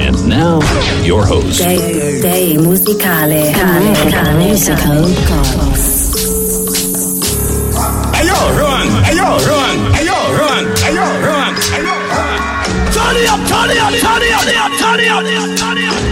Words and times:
And 0.00 0.28
now, 0.28 0.60
your 1.02 1.24
host. 1.24 1.58
Day, 1.58 2.20
day, 2.22 2.56
Musicale. 2.56 3.52
Musicale. 3.52 4.38
Musical 4.38 5.02
Gods. 5.28 6.10
Hey 8.16 8.26
yo, 8.26 8.38
Ruan! 8.56 8.88
Hey 9.04 9.16
yo, 9.16 9.28
Ruan! 9.46 9.78
Hey 9.94 10.04
yo, 10.04 10.18
Turn 12.92 13.16
it 13.16 13.28
up, 13.28 13.40
turn 13.48 13.70
it 13.70 13.78
up, 13.78 13.92
turn 14.00 14.22
it 14.22 14.32
up, 14.32 14.42
turn 14.80 15.00
it 15.00 15.08
up, 15.10 15.20
turn 15.58 15.78
it 15.78 15.88
up, 15.88 15.98
turn 15.98 16.10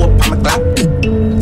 on 0.00 0.30
my 0.30 0.36
clock. 0.36 0.62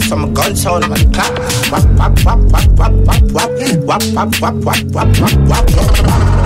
From 0.08 0.24
a 0.24 0.28
gun 0.32 0.54
my 0.88 0.96
clock. 1.12 1.34
Wap, 1.70 1.84
wap, 1.98 2.24
wap, 2.24 2.40
wap, 2.50 2.68
wap, 2.78 2.92
wap, 3.06 3.22
wap. 3.32 3.50
Wap, 3.84 4.02
wap, 4.14 4.40
wap, 4.40 4.54
wap, 4.64 4.82
wap, 4.92 5.08
wap, 5.20 5.48
wap 5.48 6.37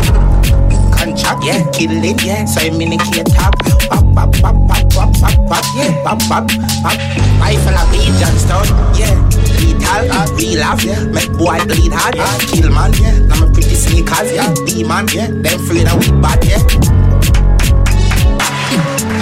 yeah, 1.42 1.60
kill 1.72 1.90
it, 1.92 2.22
yeah. 2.22 2.44
So 2.44 2.60
I'm 2.62 2.80
in 2.80 2.90
the 2.90 2.98
key 2.98 3.22
top. 3.34 3.54
Wap 3.90 4.06
wap 4.14 4.30
wap 4.42 4.56
wap 4.70 4.86
wap 4.94 5.10
wap 5.20 5.38
wap 5.50 5.64
yeah. 5.76 5.90
Wap 6.06 6.22
wap 6.30 6.46
wap. 6.82 6.98
Rifle 7.42 7.74
a 7.74 7.82
beat 7.90 8.14
Johnstone, 8.18 8.70
yeah. 8.94 9.14
Lethal, 9.58 10.06
uh, 10.10 10.26
real 10.38 10.60
laugh, 10.60 10.82
yeah. 10.84 11.04
Make 11.10 11.32
boy 11.34 11.58
bleed 11.66 11.92
hard, 11.92 12.14
yeah. 12.14 12.38
Kill 12.46 12.70
man, 12.70 12.92
yeah. 13.02 13.18
Now 13.26 13.40
my 13.42 13.52
pretty 13.52 13.74
sneakers, 13.74 14.32
yeah. 14.32 14.54
Demon, 14.66 15.06
yeah. 15.10 15.28
Them 15.28 15.58
afraid 15.58 15.86
of 15.90 15.98
we 15.98 16.08
bad, 16.22 16.42
yeah. 16.46 16.62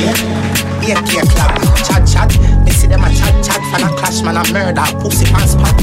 Yeah, 0.00 0.16
yeah, 0.80 1.00
yeah, 1.12 1.24
clap, 1.32 1.56
chat, 1.84 2.06
chat. 2.06 2.30
Me 2.64 2.70
see 2.70 2.86
them 2.86 3.04
a 3.04 3.08
chat, 3.12 3.34
chat, 3.44 3.60
fan 3.72 3.82
a 3.84 3.88
clash, 3.96 4.22
man 4.22 4.36
a 4.36 4.44
murder, 4.52 4.84
pussy 5.00 5.26
pants 5.26 5.54
pop. 5.56 5.76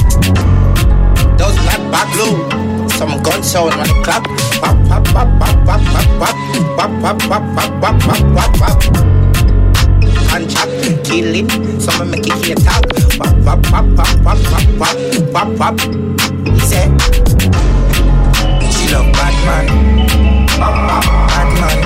Those 1.38 1.58
black 1.66 1.82
back 1.92 2.10
low, 2.18 2.88
some 2.90 3.22
gun 3.22 3.44
sound 3.44 3.74
on 3.74 3.88
the 3.88 4.02
clap. 4.04 4.26
Contract, 10.30 10.72
killing, 11.04 11.50
some 11.80 12.12
make 12.12 12.28
it 12.28 12.46
hear 12.46 12.56
talk. 12.56 12.84
Wap 13.18 13.36
wap 13.46 13.60
wap 13.72 13.88
wap 13.98 14.08
wap 14.24 14.40
wap 14.80 14.96
wap 15.24 15.50
wap 15.58 15.60
wap. 15.60 15.76
He 16.46 16.60
said, 16.60 16.90
she 18.72 18.86
love 18.94 19.10
bad 19.14 19.36
man, 19.46 19.66
bad 20.60 21.50
man. 21.60 21.78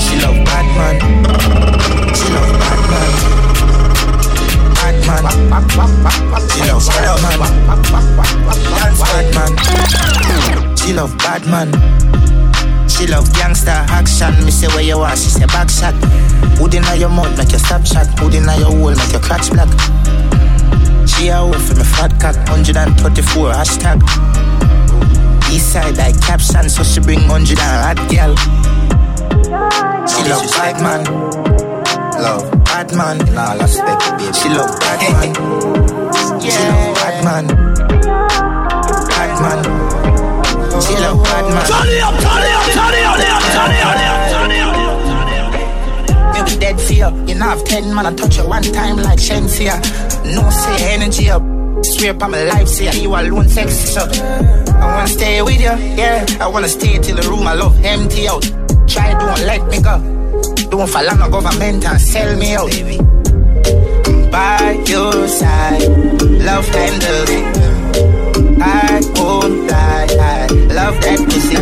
She 0.00 0.14
love 0.20 0.38
bad 0.44 0.66
man. 0.76 0.96
She 2.14 2.26
love 2.34 2.52
bad 2.60 2.80
man. 2.90 3.12
Bad 4.74 4.96
man. 5.06 6.42
She 6.50 6.60
love 6.68 6.82
bad. 7.40 8.09
Dance 10.90 11.14
bad 11.22 11.46
man. 11.46 11.70
She 11.70 11.76
love 11.76 12.02
bad 12.02 12.50
man. 12.66 12.88
She 12.88 13.06
love 13.06 13.32
gangster 13.34 13.70
action. 13.70 14.44
Me 14.44 14.50
say 14.50 14.66
where 14.68 14.82
you 14.82 14.98
are, 14.98 15.16
she 15.16 15.30
say 15.30 15.46
back 15.46 15.70
shot. 15.70 15.94
Hood 16.58 16.74
inna 16.74 16.96
your 16.96 17.08
mouth, 17.08 17.36
make 17.38 17.50
your 17.50 17.60
stop 17.60 17.86
shot. 17.86 18.06
Hood 18.18 18.34
inna 18.34 18.56
your 18.58 18.70
hole, 18.72 18.94
make 18.94 19.12
your 19.12 19.20
crotch 19.20 19.50
black. 19.50 19.68
She 21.08 21.28
a 21.28 21.36
hoe 21.36 21.52
for 21.52 21.74
me 21.76 21.84
fat 21.84 22.18
cock. 22.20 22.36
134 22.48 23.52
hashtag. 23.52 24.02
East 25.52 25.72
side 25.72 25.96
like 25.96 26.20
caption, 26.20 26.68
so 26.68 26.82
she 26.82 27.00
bring 27.00 27.26
100 27.28 27.58
and 27.58 27.80
hot 27.86 27.98
girl. 28.10 28.34
She 30.06 30.28
love 30.28 30.42
bad 30.58 30.82
man. 30.82 31.04
Love 32.20 32.64
bad 32.64 32.92
man. 32.94 33.18
Nah, 33.34 33.52
respect 33.54 34.00
baby. 34.18 34.32
She 34.32 34.48
love 34.48 34.78
bad 34.80 35.00
man. 35.12 35.34
She 36.40 36.50
love 36.50 36.94
bad 36.96 37.24
man. 37.24 37.79
She 40.82 40.94
love 40.96 41.22
bad 41.24 41.44
man. 41.52 41.64
Turn 41.66 41.88
it 41.88 42.02
up! 42.02 42.14
Turn 42.20 42.42
it 42.42 42.54
up! 42.56 42.66
Turn 42.76 42.94
it 42.94 43.04
up! 43.04 43.16
Turn 43.54 43.70
it 43.70 43.84
up! 43.84 43.96
Turn 44.32 44.50
it 44.50 44.62
up! 44.64 46.34
Me 46.34 46.40
be 46.50 46.56
dead 46.58 46.80
for 46.80 46.92
you. 46.92 47.34
Know 47.34 47.46
have 47.46 47.64
ten 47.64 47.94
man, 47.94 48.06
I 48.06 48.14
touch 48.14 48.36
you 48.36 48.46
one 48.46 48.62
time 48.62 48.96
like 48.96 49.18
Shenseea. 49.18 49.80
No 50.34 50.50
say 50.50 50.92
energy 50.92 51.30
up. 51.30 51.42
Swear 51.82 52.12
by 52.14 52.26
my 52.26 52.42
life, 52.44 52.68
say 52.68 53.00
you 53.00 53.14
alone 53.14 53.48
sexy 53.48 53.86
so. 53.86 54.02
I 54.02 54.86
wanna 54.94 55.08
stay 55.08 55.40
with 55.42 55.60
you, 55.60 55.74
yeah. 55.96 56.26
I 56.40 56.46
wanna 56.46 56.68
stay 56.68 56.98
till 56.98 57.16
the 57.16 57.22
room 57.28 57.46
I 57.46 57.54
love 57.54 57.82
empty 57.84 58.28
out. 58.28 58.42
Try 58.86 59.12
don't 59.12 59.40
let 59.46 59.66
me 59.68 59.80
go. 59.80 59.98
Don't 60.70 60.88
follow 60.88 61.14
no 61.14 61.28
government 61.30 61.84
and 61.84 62.00
sell 62.00 62.36
me 62.36 62.54
out. 62.54 62.70
By 64.30 64.82
your 64.86 65.26
side, 65.26 65.82
love 66.44 66.66
handles. 66.68 67.59
I 68.62 69.00
won't 69.16 69.70
lie, 69.70 70.06
I 70.20 70.46
love 70.68 71.00
that 71.00 71.18
pussy. 71.24 71.56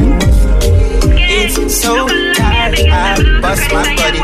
It's 1.31 1.81
so 1.81 2.09
tight, 2.35 2.75
I 2.91 3.41
bust 3.41 3.71
my 3.73 3.95
body. 3.95 4.21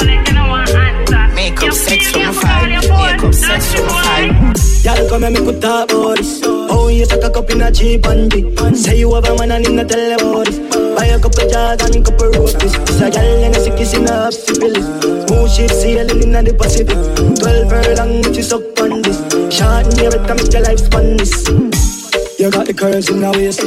Make 1.35 1.63
up 1.63 1.73
sex 1.73 2.11
from 2.11 2.33
five, 2.35 2.69
make 2.69 3.23
up 3.23 3.35
sex 3.35 3.75
from 3.75 3.89
five. 3.89 4.55
Y'all 4.85 5.09
come 5.09 5.25
and 5.25 5.35
make 5.35 5.45
we 5.45 5.61
talk 5.61 5.91
about. 5.91 6.19
Oh, 6.45 6.89
you 6.89 7.07
suck 7.07 7.23
a 7.23 7.31
cup 7.31 7.49
in 7.51 7.63
a 7.63 7.71
cheap 7.71 8.07
and. 8.07 8.33
Say 8.77 8.99
you 8.99 9.15
have 9.15 9.25
a 9.25 9.37
man 9.39 9.53
and 9.53 9.89
tell 9.89 10.13
about 10.13 10.47
this. 10.47 10.59
Buy 10.97 11.07
a 11.07 11.19
couple 11.21 11.49
jars 11.49 11.81
and 11.81 11.95
a 11.95 12.03
couple 12.03 12.27
roasties. 12.33 12.75
It's 12.83 13.01
a 13.01 13.11
gal 13.11 13.45
and 13.45 13.57
a 13.57 13.61
sick 13.61 13.77
kiss 13.77 13.95
in 13.95 14.09
a 14.09 14.33
syphilis. 14.33 14.85
Smooth 15.27 15.51
shit 15.51 15.71
sailing 15.71 16.23
in 16.23 16.45
the 16.45 16.53
Pacific. 16.53 16.99
Twelve 17.39 17.71
furlong, 17.71 18.23
which 18.23 18.39
is 18.39 18.53
up 18.53 18.79
on 18.81 19.03
this. 19.03 19.19
Short 19.55 19.87
and 19.87 19.97
near 19.97 20.11
it, 20.13 20.27
make 20.29 20.53
your 20.53 20.63
life 20.63 20.81
span 20.81 21.17
this. 21.17 21.84
You 22.37 22.51
got 22.51 22.67
the 22.67 22.75
curves 22.75 23.11
in 23.11 23.21
the 23.21 23.31
waist. 23.31 23.63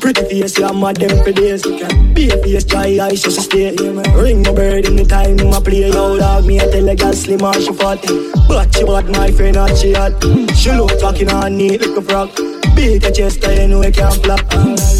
Pretty 0.00 0.22
face, 0.30 0.58
yeah, 0.58 0.70
mad 0.70 0.96
them 0.96 1.10
for 1.24 1.32
days. 1.32 1.62
Be 2.14 2.30
a 2.30 2.38
face, 2.38 2.62
dry 2.62 2.98
eyes, 3.02 3.22
just 3.22 3.50
stay. 3.50 3.74
Ring 3.74 4.42
my 4.42 4.52
bird 4.54 4.86
in 4.86 4.94
the 4.94 5.04
time, 5.04 5.42
my 5.50 5.58
play. 5.58 5.90
Yo, 5.90 6.18
dog, 6.18 6.46
me, 6.46 6.60
I 6.60 6.70
tell 6.70 6.88
a 6.88 6.94
girl 6.94 7.12
slim 7.12 7.42
or 7.42 7.52
she 7.54 7.72
fat. 7.74 7.98
But 8.46 8.70
she 8.74 8.84
bad, 8.86 9.10
my 9.10 9.30
friend, 9.32 9.56
not 9.58 9.74
she 9.76 9.92
hot. 9.92 10.14
She 10.54 10.70
look 10.70 10.94
talking 11.00 11.30
on 11.30 11.56
neat 11.56 11.82
like 11.82 11.98
a 11.98 12.02
frog. 12.02 12.30
Big 12.78 13.02
a 13.04 13.10
chest, 13.10 13.42
I 13.42 13.66
know 13.66 13.82
it 13.82 13.94
can't 13.94 14.14
flop. 14.22 14.46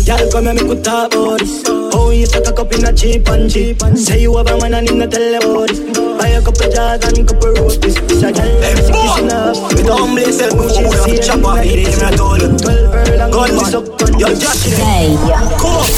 Y'all 0.03 0.27
come 0.35 0.51
and 0.51 0.59
make 0.59 0.67
we 0.67 0.83
talk 0.83 1.15
about 1.15 1.39
this. 1.39 1.63
Oh, 1.95 2.11
you 2.11 2.27
suck 2.27 2.47
a 2.47 2.53
cup 2.53 2.75
in 2.75 2.85
a 2.85 2.93
cheap 2.93 3.29
and 3.31 3.47
cheap. 3.47 3.79
Say 3.95 4.23
you 4.23 4.37
have 4.37 4.51
a 4.51 4.59
man 4.59 4.75
and 4.75 4.89
tell 4.89 5.35
about 5.39 5.71
this. 5.71 5.79
Buy 6.19 6.35
a 6.35 6.43
couple 6.43 6.67
jars 6.75 7.07
and 7.07 7.23
a 7.23 7.25
couple 7.25 7.55
roasties. 7.55 8.03
A 8.19 8.33
gal, 8.35 8.51
it's 8.67 8.91
a 8.91 8.93
kissing 8.93 9.31
up. 9.31 9.55
With 9.71 9.87
humble 9.87 10.33
self, 10.35 10.59
Smooth 10.59 10.75
shit, 10.75 11.31
who 11.31 11.47
have 11.47 11.63
to 11.63 11.83
sailing 12.03 12.59
chop 12.59 12.92
Gun 13.31 13.51
is 13.51 13.63
man. 13.63 13.75
on 13.75 14.19
Yo. 14.19 14.27
Josh, 14.35 14.65
Day 14.77 15.17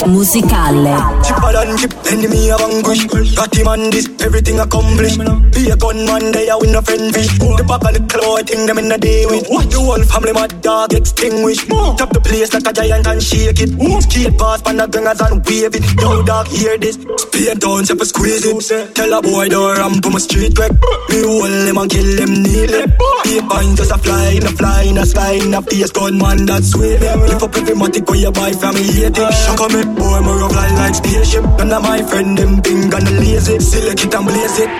musicale. 0.06 0.94
Chipper 1.24 1.52
than 1.52 1.76
chip, 1.78 1.92
enemy 2.12 2.50
of 2.50 2.60
anguish. 2.60 3.04
Got 3.34 3.56
him 3.56 3.68
on 3.68 3.90
this, 3.90 4.08
everything 4.20 4.60
accomplished. 4.60 5.18
Be 5.52 5.70
a 5.70 5.76
gunman, 5.76 6.32
they 6.32 6.48
are 6.50 6.60
win 6.60 6.74
a 6.74 6.82
friend 6.82 7.14
fish. 7.14 7.28
The 7.38 7.64
back 7.66 7.84
of 7.84 7.94
the 7.94 8.00
claw, 8.08 8.36
I 8.36 8.42
think 8.42 8.66
them 8.66 8.78
in 8.78 8.88
the 8.88 8.98
day 8.98 9.26
with. 9.26 9.48
The 9.48 9.80
whole 9.80 10.04
family, 10.04 10.32
mad 10.32 10.60
dog, 10.60 10.92
extinguished. 10.92 11.68
Top 11.68 12.10
the 12.12 12.20
place 12.20 12.52
like 12.52 12.66
a 12.66 12.72
giant 12.72 13.06
and 13.06 13.22
shake 13.22 13.60
it. 13.60 13.70
Skate 14.04 14.36
past, 14.38 14.64
pan 14.64 14.76
the 14.76 14.86
gangers 14.86 15.20
and 15.20 15.44
wave 15.46 15.74
it. 15.74 15.84
Yo, 16.00 16.22
dog, 16.22 16.46
hear 16.48 16.76
this. 16.78 16.96
Spain 16.96 17.58
town, 17.58 17.84
step 17.84 18.02
squeeze 18.04 18.44
it. 18.44 18.94
Tell 18.94 19.12
a 19.12 19.22
boy, 19.22 19.48
don't 19.48 19.76
ramp 19.78 20.04
on 20.04 20.12
my 20.12 20.18
street 20.18 20.54
quick. 20.54 20.72
Me 21.08 21.22
hold 21.24 21.48
them 21.48 21.78
and 21.78 21.90
kill 21.90 22.10
them 22.16 22.32
neatly. 22.42 22.84
Be 23.24 23.40
bind 23.40 23.76
just 23.76 23.90
a 23.90 23.98
fly, 23.98 24.36
in 24.36 24.44
a 24.44 24.52
fly, 24.52 24.82
in 24.82 24.98
a 24.98 25.06
sky, 25.06 25.32
in 25.40 25.54
a 25.54 25.62
face 25.62 25.90
gunman, 25.90 26.46
that's 26.46 26.70
sweet. 26.72 27.00
Lift 27.20 27.42
up 27.42 27.56
every 27.56 27.74
matic 27.74 28.08
when 28.08 28.20
you 28.20 28.32
buy 28.32 28.52
from 28.52 28.74
me, 28.74 28.82
hate 28.82 29.18
it. 29.18 29.32
Shock 29.32 29.60
on 29.60 29.72
me, 29.72 29.82
boy, 29.84 30.20
me 30.20 30.32
rock 30.40 30.52
like, 30.52 30.72
like 30.72 30.94
spaceship. 30.94 31.44
None 31.44 31.72
of 31.72 31.82
my 31.82 32.02
friend, 32.02 32.38
them 32.38 32.54
and 32.54 33.06
the 33.06 33.16
lazy. 33.20 33.58
Select 33.60 34.04
it 34.04 34.14
and 34.14 34.26
blaze 34.26 34.58
it. 34.58 34.70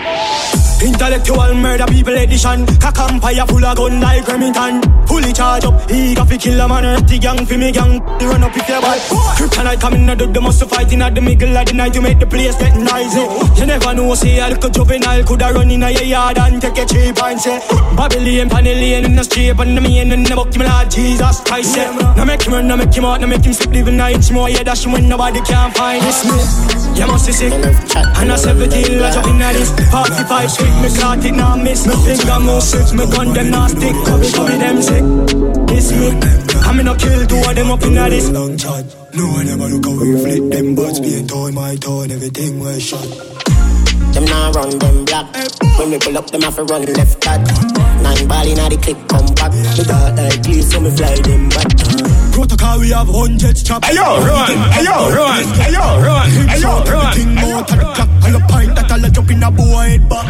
Intellectual 0.84 1.54
murder 1.54 1.86
people 1.86 2.12
edition 2.12 2.66
Cock 2.76 2.98
empire 2.98 3.46
full 3.46 3.64
of 3.64 3.76
gun 3.76 4.00
like 4.00 4.26
Remington 4.28 4.82
Fully 5.06 5.32
charge 5.32 5.64
up, 5.64 5.90
he 5.90 6.14
got 6.14 6.28
fi 6.28 6.36
kill 6.36 6.60
a 6.60 6.68
man 6.68 6.82
Dirty 6.82 7.18
gang 7.18 7.46
fi 7.46 7.56
me 7.56 7.72
gang, 7.72 8.00
run 8.00 8.42
up 8.42 8.56
if 8.56 8.68
you 8.68 8.80
bad 8.80 9.00
Kryptonite 9.38 9.80
coming 9.80 10.08
out 10.10 10.18
the 10.18 10.40
muscle 10.40 10.68
fighting 10.68 11.00
at 11.00 11.14
the 11.14 11.22
middle 11.22 11.56
of 11.56 11.66
the 11.66 11.72
night 11.72 11.94
To 11.94 12.02
make 12.02 12.18
the 12.18 12.26
place 12.26 12.56
get 12.58 12.76
noisy 12.76 13.24
You 13.58 13.66
never 13.66 13.94
know, 13.94 14.14
say 14.14 14.38
a 14.40 14.48
little 14.48 14.70
juvenile 14.70 15.24
Coulda 15.24 15.52
run 15.54 15.70
in 15.70 15.82
a 15.82 15.90
yard 15.90 16.38
and 16.38 16.60
take 16.60 16.76
a 16.76 16.84
cheap 16.84 17.22
and 17.22 17.40
say 17.40 17.58
Babylon, 17.96 18.50
Panellian 18.50 19.04
in 19.06 19.14
the 19.16 19.24
street 19.24 19.58
And 19.58 19.76
the 19.76 19.80
main 19.80 20.12
in 20.12 20.22
the 20.22 20.34
book, 20.34 20.54
me 20.56 20.66
Lord 20.66 20.90
Jesus 20.90 21.40
Christ 21.40 21.76
yeah. 21.76 22.23
Now 22.24 22.32
make 22.32 22.42
him 22.42 22.54
run, 22.54 22.66
now 22.66 22.76
make 22.76 22.94
him 22.94 23.04
out, 23.04 23.20
now 23.20 23.26
make 23.26 23.44
him 23.44 23.52
sleep 23.52 23.70
Living 23.74 24.00
a 24.00 24.08
inch 24.08 24.32
more, 24.32 24.48
yeah, 24.48 24.62
that's 24.62 24.86
when 24.86 25.10
nobody 25.10 25.42
can 25.42 25.70
find 25.72 26.02
this 26.02 26.24
me 26.24 26.96
You 26.98 27.06
must 27.06 27.26
be 27.26 27.32
sick. 27.34 27.52
And 27.52 28.32
a 28.32 28.38
17, 28.38 28.96
I 28.96 29.12
jump 29.12 29.26
in 29.28 29.42
at 29.42 29.52
this 29.52 29.68
45 29.92 30.50
sweet, 30.50 30.72
me 30.80 30.88
caught 30.96 31.22
it, 31.22 31.32
now 31.32 31.54
miss. 31.56 31.86
Me 31.86 31.92
finger 31.92 32.40
move 32.40 32.62
six, 32.62 32.94
me 32.94 33.04
gun 33.12 33.34
them 33.34 33.50
now 33.50 33.66
stick. 33.66 33.92
Cover, 34.08 34.30
cover 34.32 34.56
them 34.56 34.80
sick. 34.80 35.04
This 35.68 35.92
me. 35.92 36.16
I'm 36.64 36.80
in 36.80 36.88
a 36.88 36.96
kill 36.96 37.26
two 37.26 37.36
of 37.36 37.54
them 37.54 37.70
up 37.70 37.82
in 37.82 37.98
at 37.98 38.08
this 38.08 38.30
Long 38.30 38.56
chat 38.56 38.86
No 39.12 39.26
one 39.28 39.46
ever 39.46 39.68
look 39.68 39.84
how 39.84 40.00
we 40.00 40.16
flip 40.16 40.50
them 40.50 40.74
Buds 40.74 41.00
being 41.00 41.26
torn, 41.28 41.54
my 41.54 41.76
torn, 41.76 42.10
everything 42.10 42.58
was 42.58 42.82
shot. 42.82 43.04
Them 44.14 44.24
now 44.24 44.52
run 44.52 44.78
them 44.78 45.04
black. 45.04 45.26
When 45.78 45.90
we 45.90 45.98
pull 45.98 46.16
up, 46.16 46.30
them 46.30 46.40
have 46.42 46.56
to 46.56 46.64
run 46.64 46.84
left 46.86 47.20
back. 47.20 47.40
Nine 48.00 48.28
ball 48.28 48.46
inna 48.46 48.70
the 48.70 48.78
clip, 48.80 49.08
come 49.08 49.26
back. 49.34 49.52
Me 49.52 49.84
thought 49.84 50.14
like 50.16 50.42
please, 50.42 50.70
so 50.70 50.80
me 50.80 50.90
fly 50.90 51.16
them 51.16 51.48
back. 51.50 52.13
Protocol 52.34 52.80
we 52.80 52.90
have 52.90 53.06
hundreds 53.06 53.62
chop. 53.62 53.84
Hey 53.84 53.94
yo, 53.94 54.02
run. 54.02 54.50
Hey 54.74 54.82
yo, 54.82 55.08
run. 55.14 55.44
Hey 55.54 55.70
yo, 55.70 56.02
run. 56.02 56.28
Hey 56.50 56.60
yo, 56.60 56.82
run. 56.82 57.06
Everything 57.06 57.34
more 57.38 57.62
to 57.62 57.74
the 57.78 57.86
clock. 57.94 58.10
Pint 58.50 58.74
that 58.74 58.90
all 58.90 59.04
a 59.04 59.08
jump 59.08 59.30
in 59.30 59.42
a 59.42 59.50
boy 59.54 59.94
head 59.94 60.08
back. 60.10 60.26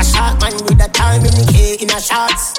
A 0.00 0.04
shot 0.04 0.40
man 0.40 0.56
with 0.64 0.80
a 0.80 0.88
time 0.88 1.20
in 1.20 1.28
the 1.36 1.44
K 1.52 1.76
in 1.76 1.92
a 1.92 2.00
shots. 2.00 2.56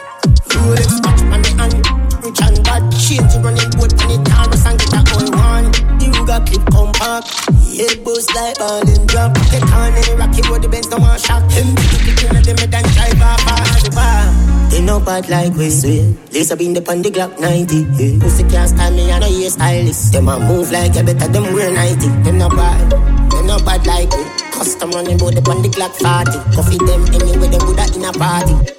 Rolex 0.53 0.93
watch 1.01 1.25
on 1.25 1.41
the 1.41 1.49
hand. 1.57 1.73
Rich 2.21 2.41
and 2.45 2.61
bad. 2.61 2.85
Change 2.93 3.33
the 3.33 3.41
running 3.41 3.73
boat 3.81 3.97
on 3.97 4.13
the 4.13 4.17
canvas 4.29 4.65
and 4.69 4.77
get 4.77 4.93
a 4.93 5.01
whole 5.09 5.25
one. 5.33 5.65
The 5.97 6.05
Ruger 6.13 6.41
clip 6.45 6.65
compact. 6.69 7.25
Head 7.73 7.97
boost 8.05 8.29
like 8.37 8.61
ball 8.61 8.85
and 8.85 9.09
drop. 9.09 9.33
Get 9.49 9.65
on 9.73 9.89
any 9.89 10.13
rocky 10.21 10.45
road, 10.45 10.61
the 10.61 10.69
Benz 10.69 10.85
no 10.93 11.01
one 11.01 11.17
shot. 11.17 11.41
Him 11.49 11.73
big 11.73 12.13
it 12.13 12.29
in 12.29 12.45
the 12.45 12.53
mid 12.53 12.69
and 12.69 12.85
drive 12.93 13.21
off 13.25 13.41
on 13.49 13.65
the 13.81 13.89
bar. 13.89 14.44
They 14.75 14.81
no 14.81 14.99
bad 14.99 15.29
like 15.29 15.53
we 15.53 15.69
swear. 15.69 16.03
Laser 16.33 16.57
beam 16.57 16.73
the 16.73 16.83
on 16.91 17.01
the 17.01 17.09
Glock 17.09 17.39
90. 17.39 17.87
Yeah. 17.95 18.19
Pussy 18.19 18.43
can't 18.43 18.67
stand 18.67 18.97
me, 18.97 19.09
I 19.09 19.19
know 19.19 19.27
you 19.27 19.49
stylist. 19.49 20.11
Them 20.11 20.27
a 20.27 20.37
move 20.37 20.69
like 20.69 20.95
you 20.95 21.03
better 21.03 21.31
them 21.31 21.53
wear 21.53 21.71
90. 21.71 22.07
Them 22.23 22.39
no 22.39 22.49
bad. 22.49 22.91
Them 22.91 23.47
no 23.47 23.57
bad 23.59 23.87
like 23.87 24.11
we. 24.11 24.23
Custom 24.51 24.91
running 24.91 25.17
bout 25.17 25.33
the 25.33 25.49
on 25.49 25.61
the 25.61 25.69
Glock 25.69 25.95
40. 25.95 26.55
Coffee 26.55 26.77
them 26.83 27.07
anywhere 27.07 27.47
they 27.47 27.57
woulda 27.63 27.87
in 27.95 28.03
a 28.03 28.11
party. 28.11 28.74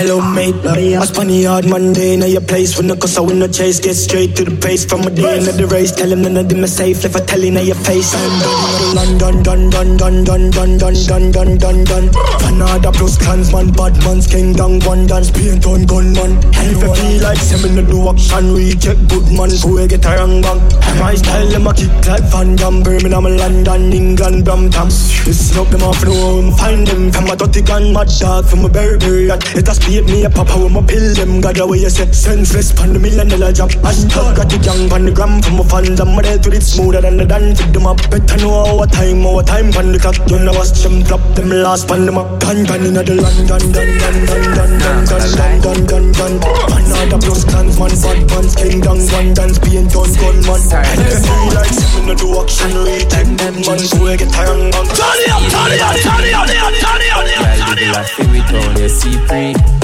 Hello, 0.00 0.18
mate. 0.32 0.56
I 0.64 1.04
spun 1.04 1.26
the 1.28 1.44
hard 1.44 1.68
Monday 1.68 2.14
in 2.14 2.22
your 2.22 2.40
place. 2.40 2.74
When 2.78 2.86
the 2.86 2.96
cause 2.96 3.18
I 3.18 3.20
win 3.20 3.38
the 3.38 3.48
chase, 3.48 3.80
get 3.80 3.92
straight 3.92 4.34
to 4.36 4.48
the 4.48 4.56
pace. 4.56 4.82
From 4.82 5.02
a 5.02 5.10
day 5.10 5.36
into 5.36 5.52
the 5.52 5.66
race, 5.66 5.92
tell 5.92 6.08
him 6.08 6.22
none 6.22 6.38
of 6.38 6.48
them 6.48 6.64
are 6.64 6.72
safe. 6.72 7.04
If 7.04 7.14
I 7.16 7.20
tell 7.20 7.44
in 7.44 7.60
your 7.60 7.76
face, 7.76 8.16
I'm 8.16 8.32
done. 8.40 9.18
Done, 9.20 9.42
done, 9.44 9.68
done, 9.68 9.96
done, 10.00 10.24
done, 10.24 10.50
done, 10.56 10.78
done, 10.80 11.30
done, 11.36 11.58
done, 11.60 11.84
done. 11.84 12.08
Fanada 12.40 12.96
plus 12.96 13.18
clansman, 13.20 13.72
bad 13.76 13.92
man's 14.00 14.26
king, 14.26 14.54
down 14.54 14.80
one 14.88 15.06
dance, 15.06 15.30
paint 15.30 15.66
on 15.68 15.84
gunman. 15.84 16.32
And 16.56 16.68
if 16.72 16.80
you 16.80 16.94
feel 16.96 17.20
like 17.20 17.36
seven 17.36 17.76
to 17.76 17.84
do 17.84 18.08
action, 18.08 18.54
we 18.56 18.72
check 18.80 18.96
good 19.04 19.28
man, 19.36 19.52
so 19.52 19.68
we 19.68 19.86
get 19.86 20.00
a 20.08 20.16
wrong 20.16 20.40
bang. 20.40 20.64
My 20.96 21.12
style, 21.12 21.44
them 21.52 21.66
a 21.66 21.74
kick 21.76 21.92
like 22.08 22.24
Van 22.32 22.56
Damme, 22.56 22.80
Birmingham, 22.82 23.28
London, 23.36 23.92
England, 23.92 24.48
Brampton. 24.48 24.88
Listen 25.28 25.60
up, 25.60 25.68
them 25.68 25.84
off 25.84 26.00
the 26.00 26.08
home, 26.08 26.56
find 26.56 26.86
them 26.88 27.12
from 27.12 27.28
a 27.28 27.36
dirty 27.36 27.60
gun, 27.60 27.92
mad 27.92 28.08
dog, 28.16 28.48
from 28.48 28.64
a 28.64 28.68
berry, 28.70 29.28
it 29.28 29.68
a 29.68 29.74
speed 29.90 30.06
me 30.06 30.24
up, 30.24 30.34
papa, 30.34 30.54
with 30.62 30.72
my 30.72 30.82
pill, 30.86 31.14
them 31.14 31.40
got 31.40 31.58
away, 31.58 31.78
you 31.78 31.90
say, 31.90 32.06
senseless, 32.12 32.72
pan 32.72 32.92
the 32.92 32.98
million 32.98 33.26
dollar 33.26 33.52
job. 33.52 33.70
Hashtag 33.82 34.36
got 34.36 34.46
the 34.46 34.58
gang, 34.62 34.88
pan 34.88 35.04
the 35.04 35.10
gram, 35.10 35.42
from 35.42 35.58
my 35.58 35.64
fans, 35.66 35.98
I'm 35.98 36.14
my 36.14 36.22
dead 36.22 36.46
with 36.46 36.54
it 36.54 36.62
smoother 36.62 37.00
than 37.00 37.16
the 37.16 37.26
dance, 37.26 37.60
fit 37.60 37.72
them 37.72 37.86
up. 37.86 37.98
Better 38.10 38.38
know 38.38 38.54
our 38.70 38.86
time, 38.86 39.26
our 39.26 39.42
time, 39.42 39.72
pan 39.72 39.90
the 39.90 39.98
clock, 39.98 40.14
you 40.30 40.38
know, 40.38 40.54
watch 40.54 40.78
them 40.82 41.02
drop 41.02 41.22
them 41.34 41.50
last, 41.50 41.88
pan 41.88 42.06
them 42.06 42.18
up. 42.18 42.38
Gun, 42.38 42.62
gun, 42.64 42.86
in 42.86 42.94
the 42.94 43.02
land, 43.02 43.48
dun, 43.50 43.62
dun, 43.74 43.90
dun, 43.98 44.14
dun, 44.30 44.44
dun, 44.54 44.72
dun, 44.78 45.02
dun, 45.10 45.24
dun, 45.34 45.58
dun, 45.58 45.78
dun, 45.90 46.04
dun. 46.14 46.32
Another 46.70 47.18
plus 47.18 47.42
clans, 47.50 47.74
man, 47.74 47.90
bad 47.90 48.20
pants, 48.30 48.54
king, 48.54 48.78
down, 48.78 48.98
one 49.10 49.34
dance, 49.34 49.58
being 49.58 49.90
done, 49.90 50.12
gun, 50.22 50.38
man. 50.46 50.60
And 50.70 51.02
if 51.02 51.26
you 51.26 51.50
like, 51.50 51.74
seven 51.74 52.06
to 52.06 52.14
do 52.14 52.28
action, 52.38 52.72
reach, 52.86 53.10
man, 53.10 53.80
so 53.82 53.98
we 53.98 54.14
get 54.14 54.30
tired, 54.30 54.54
man. 54.54 54.86
Turn 54.94 55.18
it 55.18 55.34
up, 55.34 55.42
turn 55.50 55.72
it 55.74 55.82
up, 55.82 55.98
turn 55.98 56.22
it 56.22 56.34
up, 56.38 56.46
turn 56.46 56.54
it 56.54 56.62
up, 56.62 56.74
turn 56.78 57.02
it 57.02 57.10
up, 57.10 57.58
turn 57.58 57.78
it 57.82 57.96
up. 57.98 58.06
feel 58.06 58.34
it 58.38 58.50
on 58.54 58.74
the 58.78 58.86
C3. 58.86 59.40
Get 59.58 59.60
stamp 59.60 59.70
on 59.72 59.79